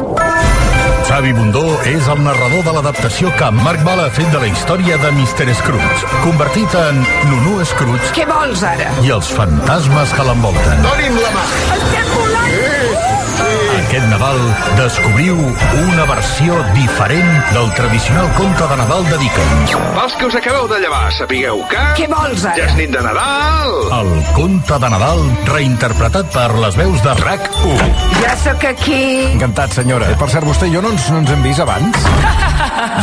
[1.07, 4.99] Xavi Bundó és el narrador de l'adaptació que Marc Bala ha fet de la història
[5.01, 5.47] de Mr.
[5.59, 7.01] Scrooge, convertit en
[7.31, 8.91] Nunu Scrooge Què vols ara?
[9.03, 10.85] i els fantasmes que l'envolten.
[10.85, 11.47] Doni'm la mà!
[11.79, 12.61] Estem volant!
[13.91, 14.37] Aquest Nadal
[14.77, 19.73] descobriu una versió diferent del tradicional conte de Nadal de Dickens.
[19.97, 21.81] Pels que us acabeu de llevar, sapigueu que...
[21.99, 22.55] Què vols ara?
[22.55, 23.75] Ja és nit de Nadal!
[23.97, 25.19] El conte de Nadal
[25.49, 27.99] reinterpretat per les veus de RAC1.
[28.21, 29.01] Ja sóc aquí.
[29.33, 30.07] Encantat, senyora.
[30.23, 32.07] Per cert, vostè i jo no ens, no ens hem vist abans?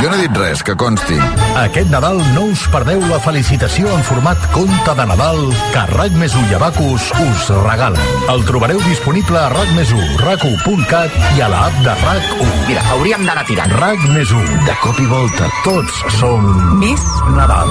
[0.01, 1.20] Jo no he dit res, que consti.
[1.66, 5.45] Aquest Nadal no us perdeu la felicitació en format conte de Nadal
[5.76, 8.01] que RAC més i Abacus us regalen.
[8.32, 9.93] El trobareu disponible a RAC més
[10.24, 12.51] RAC1.cat RAC1.cat i a l'app de RAC1.
[12.68, 13.72] Mira, hauríem d'anar tirant.
[13.81, 14.45] RAC més 1.
[14.66, 16.45] De cop i volta, tots som...
[16.79, 17.05] Miss
[17.35, 17.70] Nadal.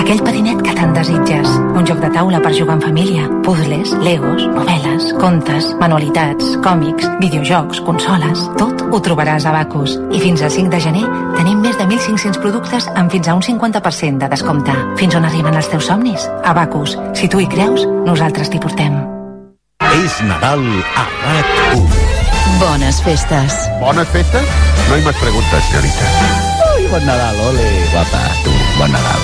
[0.00, 1.50] Aquell patinet que tant desitges.
[1.76, 3.26] Un joc de taula per jugar en família.
[3.44, 8.48] Puzzles, legos, novel·les, contes, manualitats, còmics, videojocs, consoles...
[8.58, 9.98] Tot ho trobaràs a Bacus.
[10.10, 11.06] I fins al 5 de gener
[11.36, 14.74] tenim més de 1.500 productes amb fins a un 50% de descompte.
[14.98, 16.26] Fins on arriben els teus somnis?
[16.42, 16.98] A Bacus.
[17.14, 19.19] Si tu hi creus, nosaltres t'hi portem.
[19.90, 20.62] És Nadal
[20.94, 21.82] a RAC1.
[22.60, 23.54] Bones festes.
[23.80, 24.44] ¿Bones festas?
[24.88, 26.04] No hay más preguntas, señorita.
[26.76, 27.68] Ui, bon Nadal, ole.
[27.90, 29.20] Guapa, tu, bon Nadal.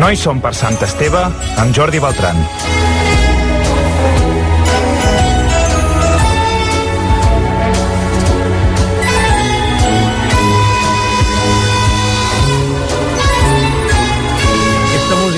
[0.00, 1.20] No hi som per Sant Esteve
[1.60, 2.40] amb Jordi Beltran.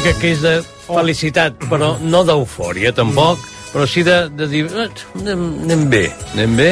[0.08, 0.54] Música que és de
[0.86, 3.42] felicitat, però no d'eufòria, tampoc,
[3.74, 4.86] però sí de, de dir, "Eh,
[5.20, 6.68] anem, anem bé, anem bé.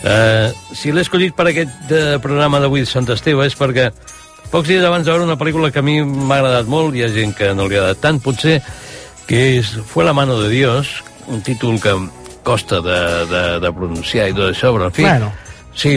[0.00, 3.90] Uh, si l'he escollit per aquest uh, programa d'avui de Sant Esteve és perquè
[4.50, 7.10] pocs dies abans de veure una pel·lícula que a mi m'ha agradat molt, hi ha
[7.12, 8.62] gent que no li ha agradat tant, potser,
[9.28, 11.92] que és Fue la mano de Dios, un títol que
[12.42, 15.04] costa de, de, de pronunciar i tot això, però en fi...
[15.04, 15.30] Bueno.
[15.80, 15.96] Sí,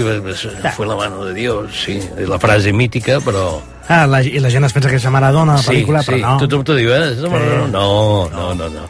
[0.78, 3.58] fue la mano de Dios, sí, és la frase mítica, però...
[3.92, 6.22] Ah, la, I la gent es pensa que és a Maradona, la pel·lícula, sí, però
[6.24, 6.36] no.
[6.40, 7.10] tothom t'ho diu, eh?
[7.20, 7.68] De Maradona.
[7.74, 8.86] No, no, no, no.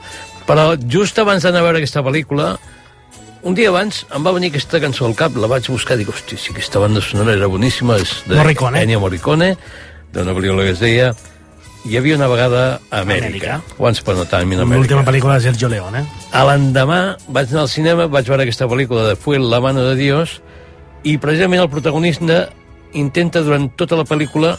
[0.46, 2.52] Però just abans d'anar a veure aquesta pel·lícula,
[3.42, 6.38] un dia abans em va venir aquesta cançó al cap, la vaig buscar, dic, hosti,
[6.38, 8.86] sí, aquesta banda sonora era boníssima, és de Morricone.
[8.86, 9.56] Ennio Morricone,
[10.14, 11.14] d'una pel·lícula que es deia
[11.84, 13.58] Hi havia una vegada a Amèrica.
[13.76, 14.78] Once Upon a Time in America.
[14.78, 16.06] L'última pel·lícula de Sergio Leone.
[16.32, 19.98] A l'endemà vaig anar al cinema, vaig veure aquesta pel·lícula de Fue la mano de
[20.00, 20.38] Dios
[21.04, 22.50] i precisament el protagonista
[22.94, 24.54] intenta durant tota la pel·lícula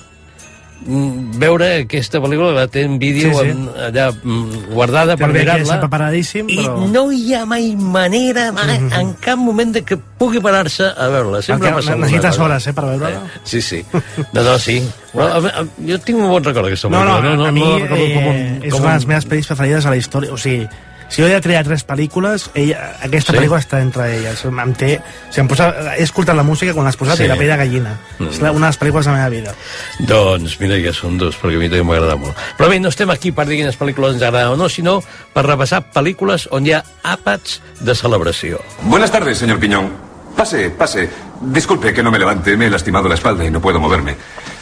[0.84, 3.50] mm, veure aquesta pel·lícula, la té en vídeo Sí, sí.
[3.52, 7.70] en- allà mm, guardada per Té VHS mirar-la preparadíssim, i però- no hi ha mai
[7.76, 12.66] manera mai, en cap moment de que pugui parar-se a veure-la sempre passa necessites hores,
[12.66, 13.10] eh, per veure-la.
[13.10, 13.84] Eh, sí, sí,
[14.32, 14.80] no, no, sí
[15.14, 17.86] Però, a, a, jo tinc un bon record d'aquesta No, no, pel·lícula a mi no,
[17.86, 20.32] com un, eh, és com una de les meves pel·lis preferides a la història.
[20.34, 20.66] O sigui,
[21.08, 23.38] si jo he de triar tres pel·lícules, ella, aquesta Sí?
[23.38, 24.44] pel·lícula està entre elles.
[24.44, 27.24] Em té, o sigui, em posa, he escoltat la música quan l'has posat Sí.
[27.24, 27.98] i la pell de gallina.
[28.18, 28.28] Mm.
[28.28, 29.54] És la, una de les pel·lícules de la meva vida.
[30.00, 32.34] Doncs mira, ja són dos, perquè a mi també m'agrada molt.
[32.58, 35.00] Però bé, no estem aquí per dir quines pel·lícules ens agraden o no, sinó
[35.32, 38.60] per repassar pel·lícules on hi ha àpats de celebració.
[38.82, 39.92] Buenas tardes, señor Piñón.
[40.36, 41.08] Pase, pase.
[41.40, 44.16] Disculpe que no me levante, me he lastimado la espalda y no puedo moverme.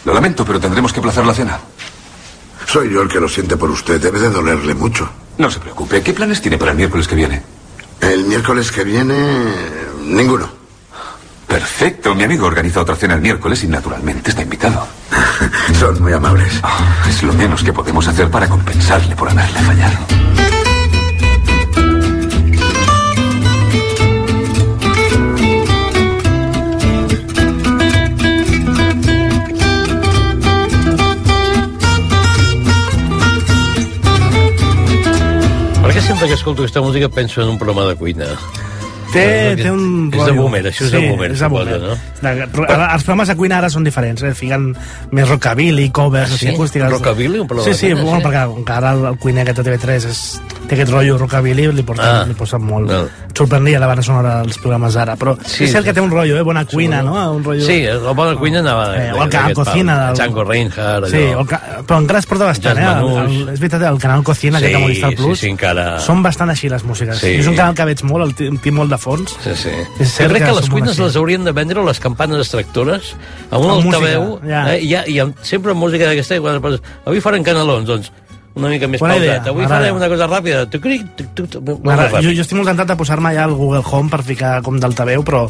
[0.04, 1.58] Lo lamento, pero tendremos que aplazar la cena.
[2.66, 4.00] Soy yo el que lo siente por usted.
[4.00, 5.08] Debe de dolerle mucho.
[5.38, 6.02] No se preocupe.
[6.02, 7.42] ¿Qué planes tiene para el miércoles que viene?
[8.00, 9.16] El miércoles que viene...
[10.04, 10.50] Ninguno.
[11.46, 12.14] Perfecto.
[12.14, 14.86] Mi amigo organiza otra cena el miércoles y naturalmente está invitado.
[15.78, 16.60] Son muy amables.
[16.62, 20.61] Ah, es lo menos que podemos hacer para compensarle por haberle fallado.
[35.92, 38.30] Per què sempre que escolto aquesta música penso en un programa de cuina?
[39.12, 39.24] Té,
[39.60, 40.10] té un...
[40.12, 41.80] és de boomer, això és de boomer, és de suposo, boomer.
[41.82, 41.96] no?
[42.22, 44.32] De, però, ara, els programes de cuina ara són diferents, eh?
[44.38, 44.70] Fiquen
[45.12, 46.48] més rockabilly, covers, Ah, sí?
[46.54, 46.90] acústiques.
[46.90, 48.24] Rockabilly, un Sí, sí, bueno, sí?
[48.26, 50.22] perquè com que ara el, el cuiner aquest de TV3 és,
[50.68, 52.24] té aquest rotllo rockabilly, li porten, Ah.
[52.26, 52.90] li posen molt...
[52.90, 53.02] No.
[53.32, 55.88] Sorprendria la banda sonora dels programes d'ara, però sí, Sí, és cert sí.
[55.88, 56.42] que té un rotllo, eh?
[56.44, 57.14] Bona cuina, no?
[57.32, 57.64] Un rotllo...
[57.64, 58.90] Sí, el bona cuina anava...
[58.96, 62.44] Eh, o el canal Cocina del- Django Reinhardt, Sí, el, ca- però encara es porta
[62.44, 62.86] bastant, eh?
[62.92, 65.86] El, el, és veritat, el canal Cocina, Sí, aquest de Movistar Plus, sí, sí, encara...
[66.04, 67.18] són bastant així les músiques.
[67.24, 67.34] Sí.
[67.40, 69.34] És un canal que veig molt, el tinc molt de fons.
[69.42, 69.74] Sí, sí.
[70.00, 71.04] És Jo crec que són les cuines així.
[71.04, 73.12] les haurien de vendre les campanes extractores
[73.50, 74.64] amb un Amb música, altaveu ja.
[74.72, 78.12] eh, i, i amb, sempre amb música d'aquesta avui farem canelons doncs
[78.54, 80.84] una mica més Bona idea, pausat avui farem una cosa ràpida tuc,
[81.16, 82.10] tuc, tuc, molt M'agrada.
[82.10, 82.26] ràpid.
[82.26, 85.24] Jo, jo estic molt tentat de posar-me ja al Google Home per ficar com d'altaveu,
[85.24, 85.46] però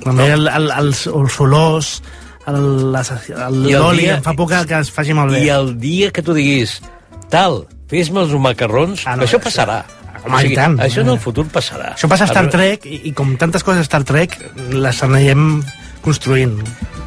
[0.00, 1.90] també el, el, els, els olors,
[2.48, 5.44] l'oli, em fa por que, que es faci malbé.
[5.44, 6.78] i el dia que tu diguis
[7.30, 9.82] tal, fes-me els macarrons ah, no, això passarà
[10.24, 10.78] home, i tant.
[10.80, 13.80] això en el futur passarà Això passa a Star Trek, i, i com tantes coses
[13.84, 14.36] a Star Trek,
[14.72, 15.62] les anirem
[16.04, 16.58] construint.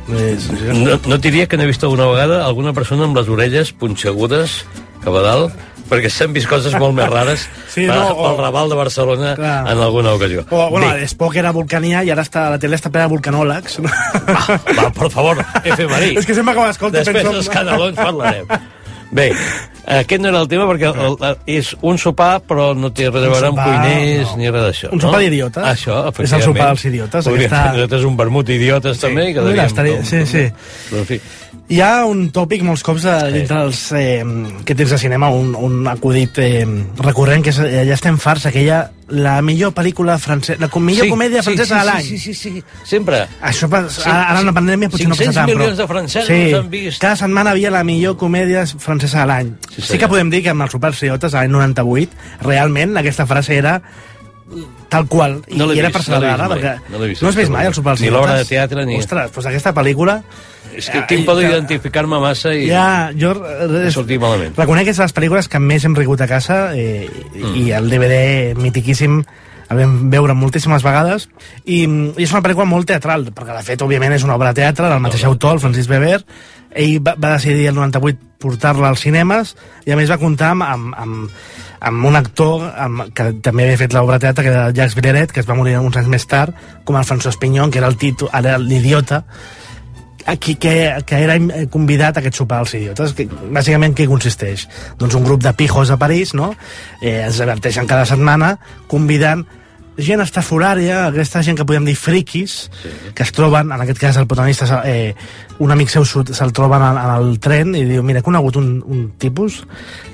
[0.08, 4.60] No, no diria que n'he vist alguna vegada alguna persona amb les orelles punxegudes
[5.04, 5.56] cap a dalt,
[5.90, 9.56] perquè s'han vist coses molt més rares Sí, no, o- pel Raval de Barcelona Clar.
[9.72, 10.46] en alguna ocasió.
[10.50, 13.80] O, bueno, Bé, Spock era vulcanià i ara està, la tele està plena de vulcanòlegs.
[13.84, 15.88] va, per favor, F.
[15.90, 16.14] Marí.
[16.20, 17.34] És que sempre que Després penso...
[17.40, 18.48] dels canelons parlarem.
[19.14, 19.32] Bé,
[19.84, 23.26] Aquest no era el tema perquè el, el, és un sopar però no té res
[23.26, 24.38] a veure amb sopar, cuiners no.
[24.40, 24.92] ni res d'això.
[24.96, 25.04] Un no?
[25.10, 25.64] sopar d'idiotes.
[25.74, 26.46] Això, És el efectivament.
[26.48, 29.26] sopar dels idiotes, Podríem aquesta- nosaltres un vermut d'idiotes també.
[29.30, 30.46] i Mira, estaria, com- sí, sí.
[30.90, 31.20] Però, en fi,
[31.72, 34.20] Hi ha un tòpic molts cops de, dintre els eh,
[34.68, 36.66] que tens de cinema, un, un acudit eh,
[37.00, 38.82] recurrent, que és eh, ja estem farts, aquella
[39.14, 42.04] la millor pel·lícula francesa, la millor Sí, comèdia sí, francesa sí, de l'any.
[42.04, 43.24] sí, sí, sí, sí, sempre.
[43.42, 45.60] Això Sí, ara, en la pandèmia potser no 500 passa tant, però...
[45.64, 47.02] milions de francesos han vist.
[47.02, 49.54] Cada setmana havia la millor comèdia francesa de l'any.
[49.70, 50.02] Sí, sí, senyor.
[50.04, 53.78] que podem dir que amb els Superciotes, l'any 98, realment aquesta frase era
[54.90, 57.24] tal qual, i, No i era vist, per no celebrar-la, vist mai, perquè no vist,
[57.24, 60.20] no has vist mai el Super Ni l'obra de teatre, ni- Ostres, doncs aquesta pel·lícula...
[60.74, 63.36] És que aquí em podo identificar-me massa i Ja, jo...
[63.84, 64.56] he sortit malament.
[64.58, 67.52] Reconec que és de les pel·lícules que més hem rigut a casa eh, mm.
[67.62, 69.20] i el DVD mitiquíssim
[69.74, 71.28] el vam veure moltíssimes vegades
[71.64, 74.62] i, i és una pel·lícula molt teatral perquè de fet òbviament és una obra de
[74.62, 76.22] teatre del mateix autor, el Francis Weber.
[76.74, 79.54] Ell va, va decidir el 98 portar-la als cinemes
[79.88, 81.44] i a més va comptar amb, amb, amb,
[81.84, 85.44] amb un actor amb, que també havia fet l'obra teatre que era Jacques Villeret, que
[85.44, 86.56] es va morir uns anys més tard
[86.88, 89.24] com el François Pignon, que era el títol, ara l'idiota
[90.26, 91.36] aquí que, que era
[91.72, 93.12] convidat a aquest sopar als idiotes.
[93.18, 94.68] Que, bàsicament, què consisteix?
[95.00, 96.54] Doncs un grup de pijos a París, no?,
[97.02, 98.56] eh, es diverteixen cada setmana
[98.88, 99.44] convidant
[99.98, 102.94] gent estaforària, aquesta gent que podem dir friquis, sí.
[103.16, 105.14] que es troben, en aquest cas el protagonista, eh,
[105.60, 108.76] un amic seu se'l troben en, en el tren i diu, mira, he conegut un,
[108.86, 109.62] un tipus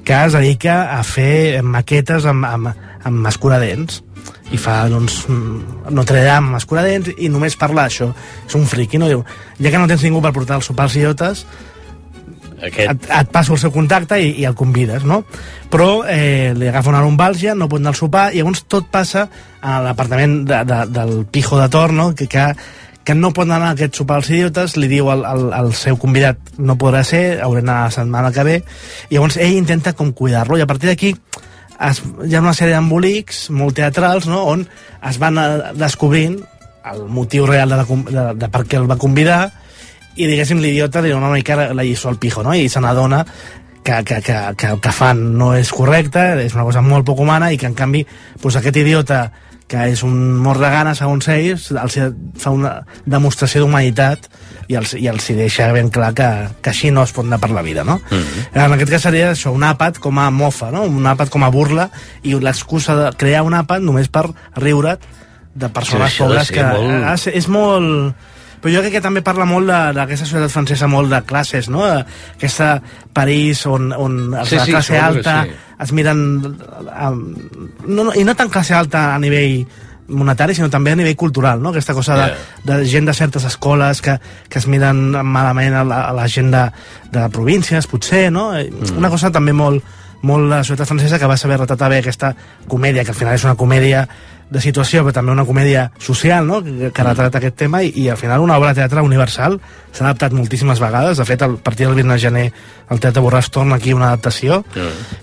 [0.04, 2.72] que es dedica a fer maquetes amb, amb,
[3.08, 4.04] amb escuradents
[4.52, 8.10] i fa, doncs, mm, Notre Dame amb escuradents i només parla d'això.
[8.48, 9.08] És un friqui, no?
[9.08, 9.24] Diu,
[9.62, 11.46] ja que no tens ningú per portar el sopar als idiotes,
[12.60, 12.90] Aquest...
[12.90, 15.24] et, et passo el seu contacte i, i el convides, no?
[15.72, 19.28] Però eh, li agafa una lumbàlgia, no pot anar al sopar, i llavors tot passa
[19.62, 22.48] a l'apartament de, de, del pijo de torno, que, que,
[23.04, 25.98] que no pot anar a aquest sopar als idiotes, li diu al, al, al seu
[25.98, 28.58] convidat no podrà ser, hauré d'anar la setmana que ve,
[29.10, 31.16] i llavors ell intenta com cuidar-lo, i a partir d'aquí
[31.80, 34.68] es, hi ha una sèrie d'embolics molt teatrals, no?, on
[35.10, 35.50] es van eh,
[35.80, 36.40] descobrint
[36.90, 39.42] el motiu real de, la, de, de per què el va convidar,
[40.20, 42.54] i diguéssim l'idiota li dona una mica la lliçó al pijo, no?
[42.54, 43.24] I se n'adona
[43.84, 47.22] que, que, que, que el que fan no és correcte, és una cosa molt poc
[47.24, 48.06] humana i que en canvi
[48.42, 49.30] doncs aquest idiota
[49.70, 51.98] que és un mort de gana segons ells, els
[52.42, 52.72] fa una
[53.06, 54.26] demostració d'humanitat
[54.70, 56.30] i els, i els hi deixa ben clar que,
[56.66, 58.00] que així no es pot anar per la vida, no?
[58.10, 58.66] Mm -hmm.
[58.66, 60.84] En aquest cas seria això, un àpat com a mofa, no?
[60.84, 61.90] Un àpat com a burla
[62.24, 65.00] i l'excusa de crear un àpat només per riure't
[65.54, 66.64] de persones Sí, pobres que...
[66.64, 68.16] molt- sí, és molt...
[68.60, 71.86] Però jo crec que també parla molt d'aquesta societat francesa molt de classes, no?
[71.88, 72.74] Aquesta
[73.14, 75.54] París on, on els Sí, de sí, classe que alta sí.
[75.86, 76.26] es miren...
[76.46, 77.22] Um,
[77.88, 79.64] no, no, I no tan classe alta a nivell
[80.10, 81.70] monetari, sinó també a nivell cultural, no?
[81.70, 82.28] Aquesta cosa de,
[82.66, 84.18] de gent de certes escoles que,
[84.50, 86.66] que es miren malament a la, a la gent de,
[87.14, 88.50] de províncies, potser, no?
[88.58, 88.98] Mm.
[88.98, 89.86] Una cosa també molt,
[90.26, 92.34] molt la societat francesa que va saber retratar bé aquesta
[92.68, 94.08] comèdia, que al final és una comèdia
[94.50, 98.08] de situació, però també una comèdia social, no?, que, que retrata aquest tema, i, i
[98.10, 99.60] al final una obra de teatre universal.
[99.92, 102.46] S'ha adaptat moltíssimes vegades, de fet, a partir del 20 de gener
[102.90, 104.64] el Teatre Borràs torna aquí una adaptació,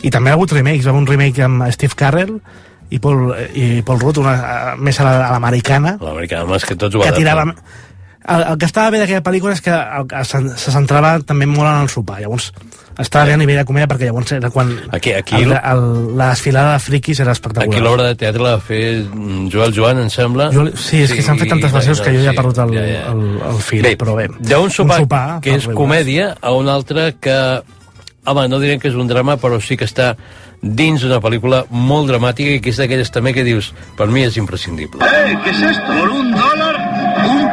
[0.02, 2.36] i també ha hagut remakes, va haver un remake amb Steve Carell
[2.90, 7.02] i Paul, i Paul Rudd, una, més a la- l'americana, L'americà, més que tots ho
[7.02, 7.48] que tirava...
[8.26, 11.46] El, el que estava bé d'aquella pel·lícula és que el, el, se, se centrava també
[11.46, 12.48] molt en el sopar, llavors
[12.98, 15.82] estava bé a nivell de comèdia perquè llavors era quan Aquí- aquí- el, el,
[16.16, 17.68] la desfilada de friquis era espectacular.
[17.76, 20.48] Aquí l'obra de teatre la va fer mm, Joel Joan, em sembla.
[20.54, 22.86] Jo, sí, és que s'han fet tantes versions que jo ja he perdut el, ja,
[22.88, 23.04] ja.
[23.12, 23.22] el,
[23.52, 24.26] el fil, Bé, però bé.
[24.40, 25.76] D'un sopar, un sopar que és riure.
[25.78, 27.36] comèdia a un altre que,
[28.24, 30.14] home, no direm que és un drama, però sí que està
[30.66, 34.38] dins d'una pel·lícula molt dramàtica i que és d'aquelles també que dius, per mi és
[34.40, 35.04] imprescindible.
[35.04, 35.36] ¡Eh!
[35.44, 35.84] ¿Qué es esto?
[36.00, 36.55] Por un dólar, un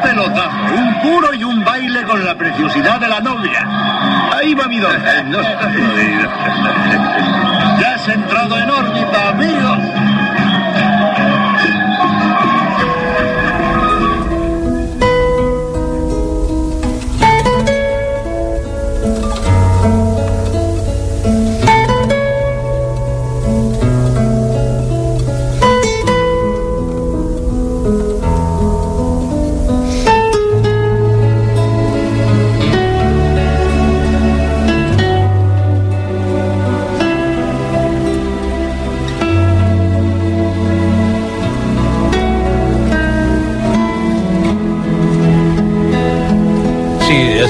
[0.03, 3.67] pelotazo, un puro y un baile con la preciosidad de la novia.
[4.35, 5.25] Ahí va mi dólar.
[5.25, 6.29] No está jodido.
[7.79, 9.82] Ya has entrado en órbita, amigo.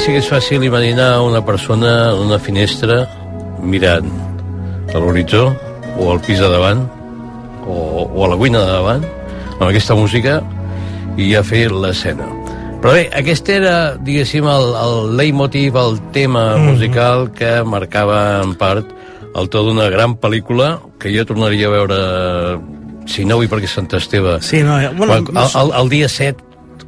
[0.03, 3.05] Que és fàcil imaginar una persona en una finestra
[3.63, 4.09] mirant
[4.93, 5.45] a l'horitzó
[5.97, 6.83] o al pis de davant
[7.65, 9.05] o, o a la cuina de davant
[9.55, 10.35] amb aquesta música
[11.17, 12.27] i ja fer l'escena.
[12.83, 16.67] Però bé, aquest era, diguéssim, el, el leitmotiv, el tema Mhm.
[16.73, 18.85] musical que marcava en part
[19.33, 21.99] el to d'una gran pel·lícula que jo tornaria a veure
[23.07, 26.09] si no avui perquè Sant Esteve Sí, no, eh, bueno, Quan- el, el, el dia
[26.09, 26.43] 7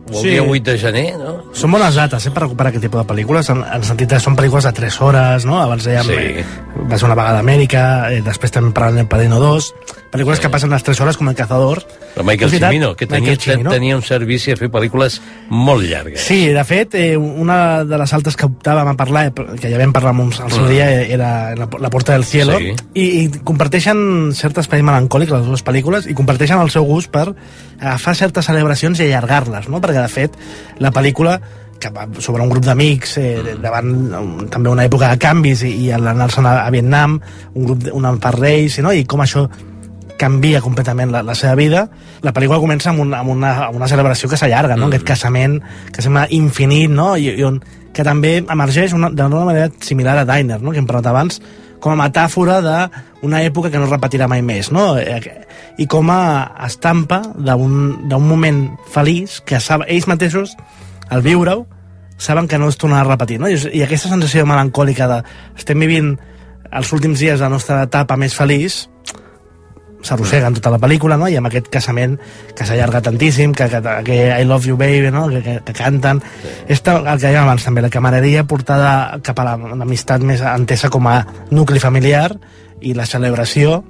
[0.07, 0.29] o el Sí.
[0.29, 1.43] dia 8 de gener no?
[1.53, 4.19] Són bones dates, eh, per recuperar aquest tipus de pel·lícules, en, en el sentit que
[4.19, 5.59] són pel·lícules de 3 hores, no?
[5.61, 6.13] Abans dèiem, Sí.
[6.13, 6.45] eh,
[6.91, 9.73] va ser una vegada a Amèrica, eh, després també parlant del Padrino 2,
[10.15, 11.83] pel·lícules que passen les 3 hores com El Cazador.
[12.15, 13.69] el Michael veritat, Cimino que tenia, Michael Cimino.
[13.71, 18.13] tenia un servici a fer pel·lícules molt llargues Sí, de fet, eh, una de les
[18.13, 20.69] altres que optàvem a parlar, eh, que ja vam parlar amb uns al seu Mm.
[20.69, 22.73] dia, eh, era la, la Porta del Cielo, Sí.
[22.93, 27.33] i, i comparteixen cert espai melancòlic, les dues pel·lícules, i comparteixen el seu gust per
[27.79, 29.81] agafar certes celebracions i allargar-les, no?
[29.81, 30.31] perquè de fet
[30.79, 31.39] la pel·lícula
[31.79, 35.73] que va sobre un grup d'amics eh, davant um, també una època de canvis i,
[35.85, 37.17] i l'anar-se'n a, a Vietnam
[37.53, 38.93] un grup, de- un par d'ells no?
[38.95, 39.43] i com això
[40.19, 41.85] canvia completament la, la seva vida.
[42.23, 44.87] La pel·lícula comença amb, un, amb, una, amb una celebració que s'allarga, no?
[44.87, 44.93] Mm.
[44.93, 45.59] aquest casament
[45.91, 47.13] que sembla infinit, no?
[47.19, 47.59] I, i on,
[47.95, 50.73] que també emergeix una, d'una manera similar a Diner, no?
[50.73, 51.39] que hem parlat abans,
[51.79, 54.95] com a metàfora d'una època que no es repetirà mai més, no?
[54.97, 55.21] Eh,
[55.79, 56.19] i com a
[56.65, 60.55] estampa d'un d'un moment feliç que sab, ells mateixos,
[61.09, 61.65] al viure-ho,
[62.17, 63.51] saben que no es tornarà a repetir, no?
[63.51, 65.21] I, I aquesta sensació melancòlica de
[65.55, 66.15] estem vivint
[66.75, 68.85] els últims dies de la nostra etapa més feliç,
[70.05, 71.27] s'arrossega en tota la pel·lícula, no?
[71.27, 72.17] i amb aquest casament
[72.55, 75.27] que s'allarga tantíssim, que, que, que I love you baby, no?
[75.29, 76.21] que, que, que canten.
[76.21, 76.53] Sí.
[76.77, 80.89] Esta, el que dèiem abans també, la camaraderia portada cap a la- l'amistat més entesa
[80.93, 81.19] com a
[81.51, 82.29] nucli familiar
[82.81, 83.81] i la celebració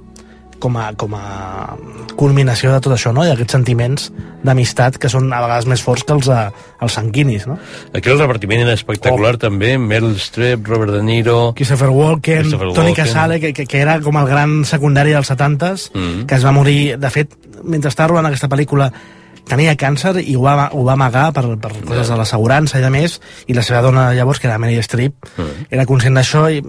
[0.58, 1.76] com a, com a
[2.16, 3.24] culminació de tot això, no?
[3.26, 4.06] i aquests sentiments
[4.46, 6.46] d'amistat que són a vegades més forts que els, eh,
[6.82, 7.46] els sanguinis.
[7.50, 7.58] No?
[7.92, 9.42] Aquí el repartiment era espectacular oh.
[9.48, 11.52] també, Meryl Streep, Robert De Niro...
[11.58, 13.04] Christopher Walken, Christopher Tony Walken.
[13.04, 16.24] Casale, que, que, que era com el gran secundari dels 70s, Mm.
[16.26, 17.34] que es va morir, de fet,
[17.64, 18.90] mentre estava rodant aquesta pel·lícula
[19.46, 22.90] tenia càncer i ho va, ho va amagar per, per coses de l'assegurança i de
[22.90, 25.66] més, i la seva dona llavors, que era Meryl Streep, Mm.
[25.70, 26.62] era conscient d'això i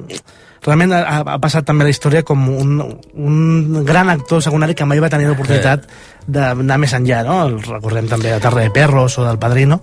[0.68, 2.78] realment ha, ha passat també a la història com un,
[3.16, 5.88] un gran actor secundari que mai va tenir l'oportunitat
[6.28, 7.38] d'anar més enllà, no?
[7.48, 9.80] El recordem també de Terra de Perros o del Padrino.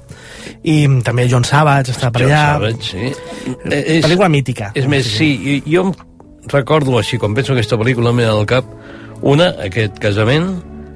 [0.63, 0.77] I
[1.07, 2.45] també John Savage està per John allà.
[2.59, 3.55] Savage, sí.
[3.65, 4.71] Eh, pel·lícula mítica.
[4.77, 5.95] És més, sí, jo em
[6.53, 8.69] recordo així, quan penso en aquesta pel·lícula, em ve al cap
[9.25, 10.53] una, aquest casament,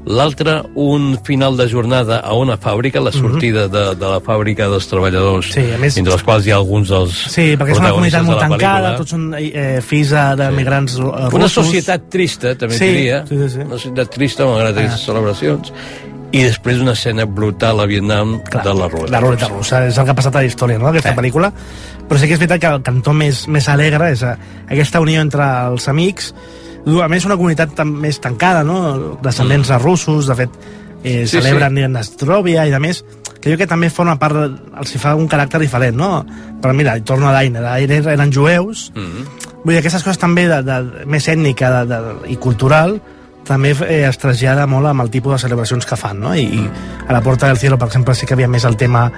[0.06, 4.86] l'altra, un final de jornada a una fàbrica, la sortida de, de la fàbrica dels
[4.88, 5.52] treballadors, Mhm.
[5.52, 8.22] Sí, a més- entre els quals hi ha alguns dels Sí, perquè és una comunitat
[8.24, 11.00] molt tancada, tots són eh, fills de- sí.
[11.00, 11.34] russos.
[11.34, 13.24] Una societat trista, també Sí, sí, diria.
[13.28, 13.58] sí, sí, sí.
[13.60, 14.80] Una societat trista, malgrat Ah.
[14.80, 15.72] aquestes celebracions.
[16.30, 19.10] I després una escena brutal a Vietnam Clar, de la ruleta.
[19.12, 21.16] La ruleta russa, és el que ha passat a la història, no?, aquesta Eh.
[21.16, 21.52] pel·lícula.
[22.08, 24.34] Però sí que és veritat que el cantó més, més alegre és eh,
[24.68, 26.34] aquesta unió entre els amics,
[27.04, 30.60] a més una comunitat tan, més tancada, no?, descendents de russos, de fet,
[31.02, 31.86] eh, Sí, celebren sí.
[31.92, 33.04] Nastrovia i de més,
[33.40, 34.38] que jo que també forma part,
[34.80, 36.24] els hi fa un caràcter diferent, no?
[36.62, 39.46] Però mira, torno a Dainer, Dainer eren jueus, Mm.
[39.64, 43.00] Vull dir, aquestes coses també de, de, més ètnica de, de, i cultural
[43.48, 46.34] també eh, es trasllada molt amb el tipus de celebracions que fan, no?
[46.36, 46.62] I, i
[47.08, 49.10] a la Porta del Cielo, per exemple, sí que havia més el tema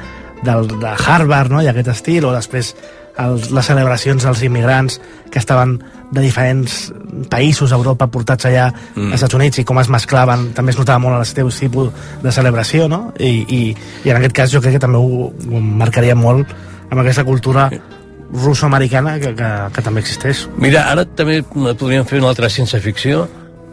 [0.43, 1.63] del, de Harvard, no?
[1.63, 2.73] I aquest estil, o després
[3.21, 5.01] els, les celebracions dels immigrants
[5.31, 5.77] que estaven
[6.11, 6.91] de diferents
[7.31, 9.13] països d'Europa portats allà Mm.
[9.13, 11.93] als Estats Units i com es mesclaven, també es notava molt el seu tipus
[12.23, 13.13] de celebració, no?
[13.19, 13.61] I, i,
[14.05, 16.51] i en aquest cas jo crec que també ho, ho marcaria molt
[16.91, 17.69] amb aquesta cultura
[18.33, 20.45] russo-americana que, que, que també existeix.
[20.59, 23.27] Mira, ara també podríem fer una altra ciència ficció.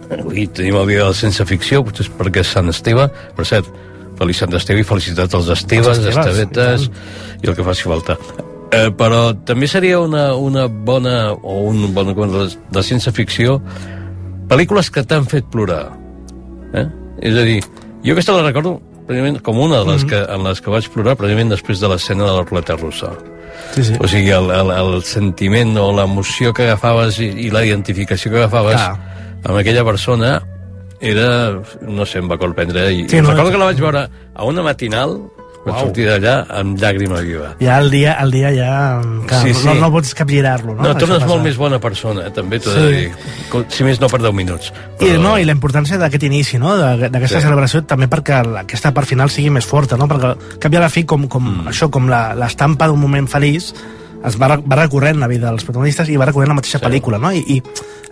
[0.07, 3.09] Avui tenim el dia de la ciència ficció, potser és perquè és Sant Esteve.
[3.37, 3.69] Per cert,
[4.17, 6.87] feliç Sant Esteve i felicitats als Esteves, Esteves, Estevetes
[7.43, 8.17] i, el que faci falta.
[8.71, 13.61] Eh, però també seria una, una bona o un bon de, de ciència ficció
[14.49, 15.85] pel·lícules que t'han fet plorar.
[16.75, 16.85] Eh?
[17.23, 17.61] És a dir,
[18.03, 20.09] jo aquesta la recordo precisament com una de les Mhm.
[20.09, 23.13] que, en les que vaig plorar precisament després de l'escena de la ruleta russa.
[23.73, 23.95] Sí, sí.
[23.99, 28.37] O sigui, el, el, el sentiment o l'emoció que agafaves i, i la identificació que
[28.43, 29.39] agafaves Clar.
[29.47, 30.41] amb aquella persona
[30.99, 32.91] era, no sé, em va colprendre.
[32.91, 33.51] I sí, no, recordo no.
[33.55, 35.17] que la vaig veure a una matinal,
[35.67, 37.49] vaig sortir d'allà amb llàgrima viva.
[37.61, 38.69] Ja el dia, el dia ja...
[39.27, 39.67] Clar, Sí, sí.
[39.67, 40.83] No, no pots capgirar-lo, no?
[40.83, 42.79] No, tornes molt més bona persona, eh, també t'ho Sí.
[42.79, 43.65] de dir.
[43.73, 44.71] Si més no per 10 minuts.
[44.99, 46.75] I, no, i la importància d'aquest inici, no?
[46.77, 47.43] d'aquesta Sí.
[47.45, 50.07] celebració, també perquè aquesta part final sigui més forta, no?
[50.07, 51.67] perquè cap i a la fi, com, com mm.
[51.73, 53.73] això, com la- l'estampa d'un moment feliç,
[54.25, 56.85] es va, va recorrent la vida dels protagonistes i va recorrent la mateixa sí.
[56.85, 57.31] pel·lícula, no?
[57.31, 57.61] I, I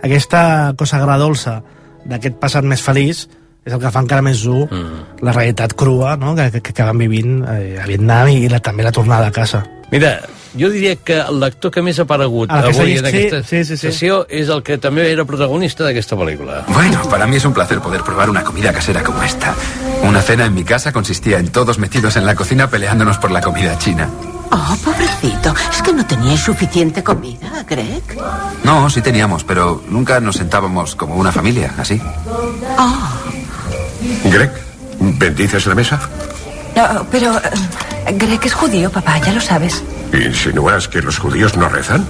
[0.06, 1.62] aquesta cosa agradolça
[2.06, 3.26] d'aquest passat més feliç
[3.66, 5.22] és el que fa encara més dur mm.
[5.26, 6.36] la realitat crua no?
[6.38, 9.64] que, que, que van vivint eh, a Vietnam i la, també la tornada a casa.
[9.90, 10.16] Mira,
[10.58, 13.76] jo diria que l'actor que més ha aparegut Ah, avui en aquesta sí, sí, sí,
[13.76, 13.90] sí.
[13.90, 16.62] sessió és el que també era protagonista d'aquesta pel·lícula.
[16.72, 19.54] Bueno, para mí es un placer poder probar una comida casera como esta.
[20.02, 23.40] Una cena en mi casa consistía en todos metidos en la cocina peleándonos por la
[23.40, 24.08] comida china.
[24.50, 25.54] Oh, pobrecito.
[25.70, 28.02] Es que no teníais suficiente comida, Greg.
[28.64, 32.00] No, sí teníamos, pero nunca nos sentábamos como una familia, así.
[32.78, 33.15] Oh,
[34.30, 34.50] Greg,
[35.00, 36.00] ¿bendices la mesa?
[36.74, 39.82] No, pero eh, Greg es judío, papá, ya lo sabes.
[40.12, 42.06] ¿Insinúas que los judíos no rezan?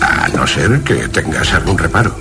[0.00, 2.14] A no ser que tengas algún reparo.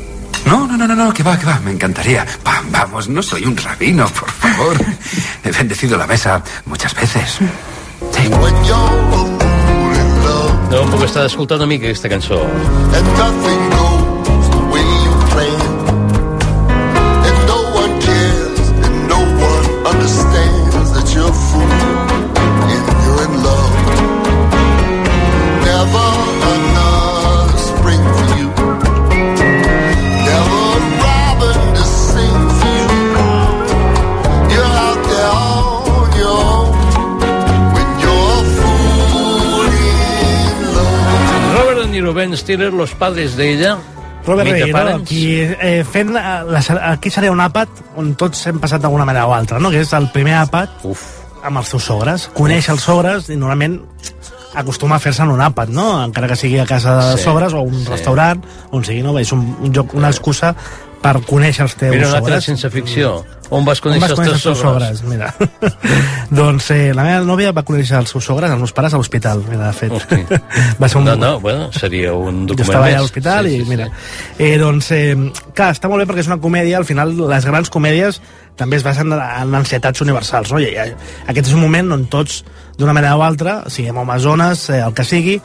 [0.45, 2.25] No, no, no, no, no, que va, que va, me encantaría.
[2.45, 4.77] Va, vamos, no soy un rabino, por favor.
[5.43, 7.39] He bendecido la mesa muchas veces.
[10.69, 12.37] No em puc estar d'escoltar una mica aquesta cançó.
[42.39, 43.77] Stiller, los padres de ella.
[44.25, 45.01] Robert Parents.
[45.03, 46.61] aquí, eh, fent, eh, la,
[46.91, 49.71] aquí seria un àpat on tots hem passat d'alguna manera o altra, no?
[49.71, 51.01] que és el primer àpat Uf.
[51.43, 52.27] amb els seus sogres.
[52.35, 53.79] Coneix els sogres i normalment
[54.59, 56.03] acostuma a fer-se en un àpat, no?
[56.03, 57.87] encara que sigui a casa de Sí, sogres o un sí.
[57.89, 59.17] restaurant, on sigui, no?
[59.19, 60.53] és un, un joc, una excusa
[61.01, 62.43] per conèixer els teus Mira, sogres.
[62.43, 63.23] sense ficció.
[63.49, 65.03] On vas On conèixer vas els teus conèixer sogres?
[65.09, 65.31] Mira.
[66.39, 69.41] doncs eh, la meva nòvia va conèixer els seus sogres, els meus pares, a l'hospital,
[69.49, 69.95] mira, de fet.
[69.95, 70.19] Hosti.
[70.81, 73.63] va ser un, No, no, bueno, seria un jo document estava allà a l'hospital i
[73.67, 73.87] mira
[74.37, 75.15] eh, doncs, eh,
[75.57, 78.21] clar, està molt bé perquè és una comèdia al final les grans comèdies
[78.59, 80.61] també es basen en ansietats universals no?
[80.61, 82.43] I, i, aquest és un moment on tots
[82.79, 85.39] d'una manera o altra, siguem homes zones eh, el que sigui,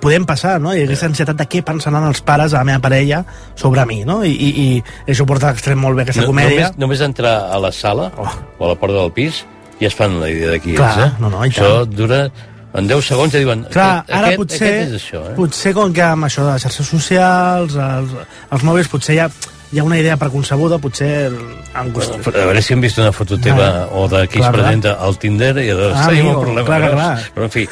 [0.00, 0.74] podem passar, no?
[0.76, 3.24] I aquesta ansietat de què pensaran els pares a la meva parella
[3.58, 4.20] sobre mi, no?
[4.24, 6.70] I, i, i això porta a l'extrem molt bé aquesta No, comèdia.
[6.70, 8.28] només, només entrar a la sala oh.
[8.58, 9.42] o a la porta del pis
[9.80, 11.12] ja es fan la idea de qui Clar, ets, eh?
[11.22, 12.28] no, no, Això dura...
[12.70, 13.64] En 10 segons ja diuen...
[13.74, 15.32] Clar, aquest, ara potser, Aquest és això, eh?
[15.34, 18.12] potser com que amb això de les xarxes socials, els,
[18.54, 19.26] els mòbils, potser ha,
[19.72, 21.30] hi ha una idea preconcebuda, potser
[21.94, 22.26] costat...
[22.34, 24.94] A veure si hem vist una foto teva Ah, o de qui clar, es presenta
[24.98, 26.66] al Tinder i llavors Ah, tenim un problema.
[26.66, 27.18] clar, clar.
[27.36, 27.62] Però, en fi,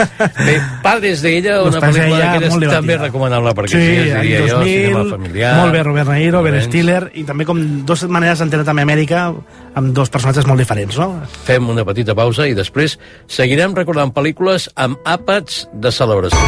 [0.47, 3.03] bé, Padres d'ella, Los una Padres pel·lícula d'ella, que és molt també divertida.
[3.09, 5.57] recomanable perquè Sí, sí, diria any jo, 2000, cinema familiar.
[5.59, 6.61] molt bé, Robert Nairo, Ben.
[6.63, 9.33] Stiller, i també com dos maneres d'entendre també Amèrica
[9.75, 11.11] amb dos personatges molt diferents, no?
[11.51, 16.39] Fem una petita pausa i després seguirem recordant pel·lícules amb àpats de celebració.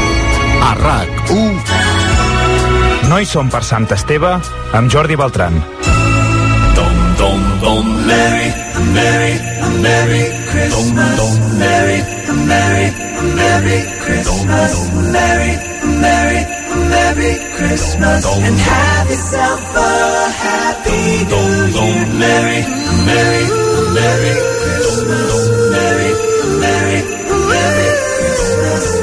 [0.62, 1.79] A RAC1
[3.08, 4.36] No hi som per Sant Esteve
[4.76, 5.56] amb Jordi Beltran.
[6.76, 8.52] Dom, dom, dom, Merry,
[8.94, 9.34] Merry,
[9.80, 11.16] Merry Christmas.
[11.16, 11.98] Dom, dom, Merry,
[12.46, 12.86] Merry,
[13.34, 14.72] Merry Christmas.
[14.76, 15.52] Dom, Merry,
[16.04, 16.42] Merry,
[16.92, 18.26] Merry Christmas.
[18.26, 22.06] And have yourself a happy New Year.
[22.20, 22.60] Merry,
[23.08, 23.44] Merry,
[23.96, 25.34] Merry Christmas.
[25.74, 26.10] Merry,
[26.60, 27.00] Merry,
[27.50, 28.99] Merry Christmas.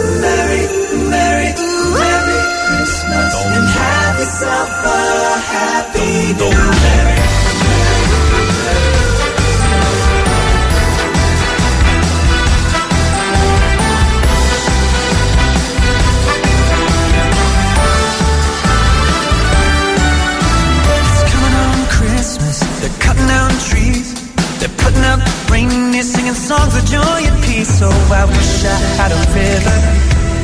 [25.08, 27.80] Up reindeer, singing songs of joy and peace.
[27.80, 29.78] So I wish I had a river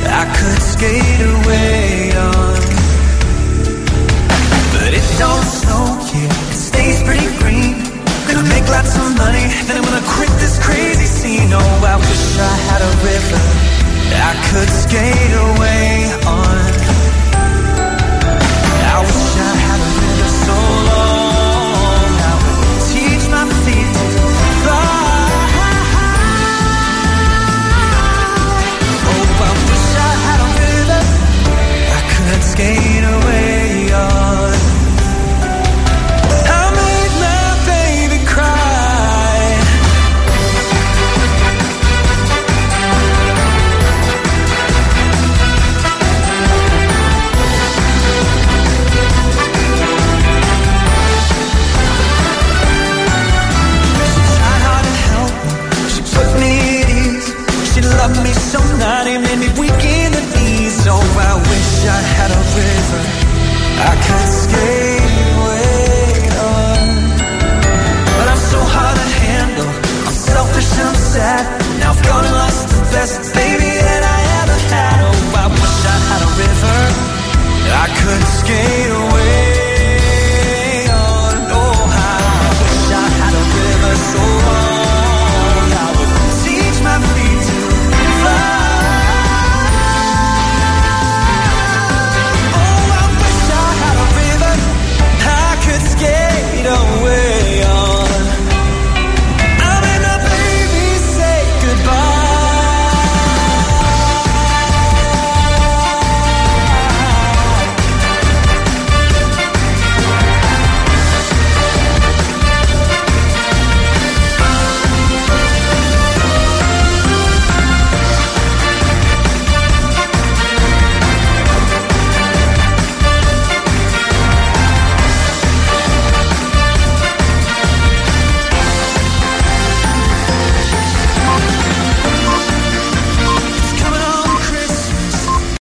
[0.06, 2.73] I could skate away on.
[5.18, 6.26] Don't here.
[6.26, 7.74] It stays pretty green.
[8.26, 9.46] Gonna make lots of money.
[9.66, 11.50] Then I'm gonna quit this crazy scene.
[11.52, 13.42] Oh, I wish I had a river
[14.10, 15.86] that I could skate away
[16.26, 16.63] on.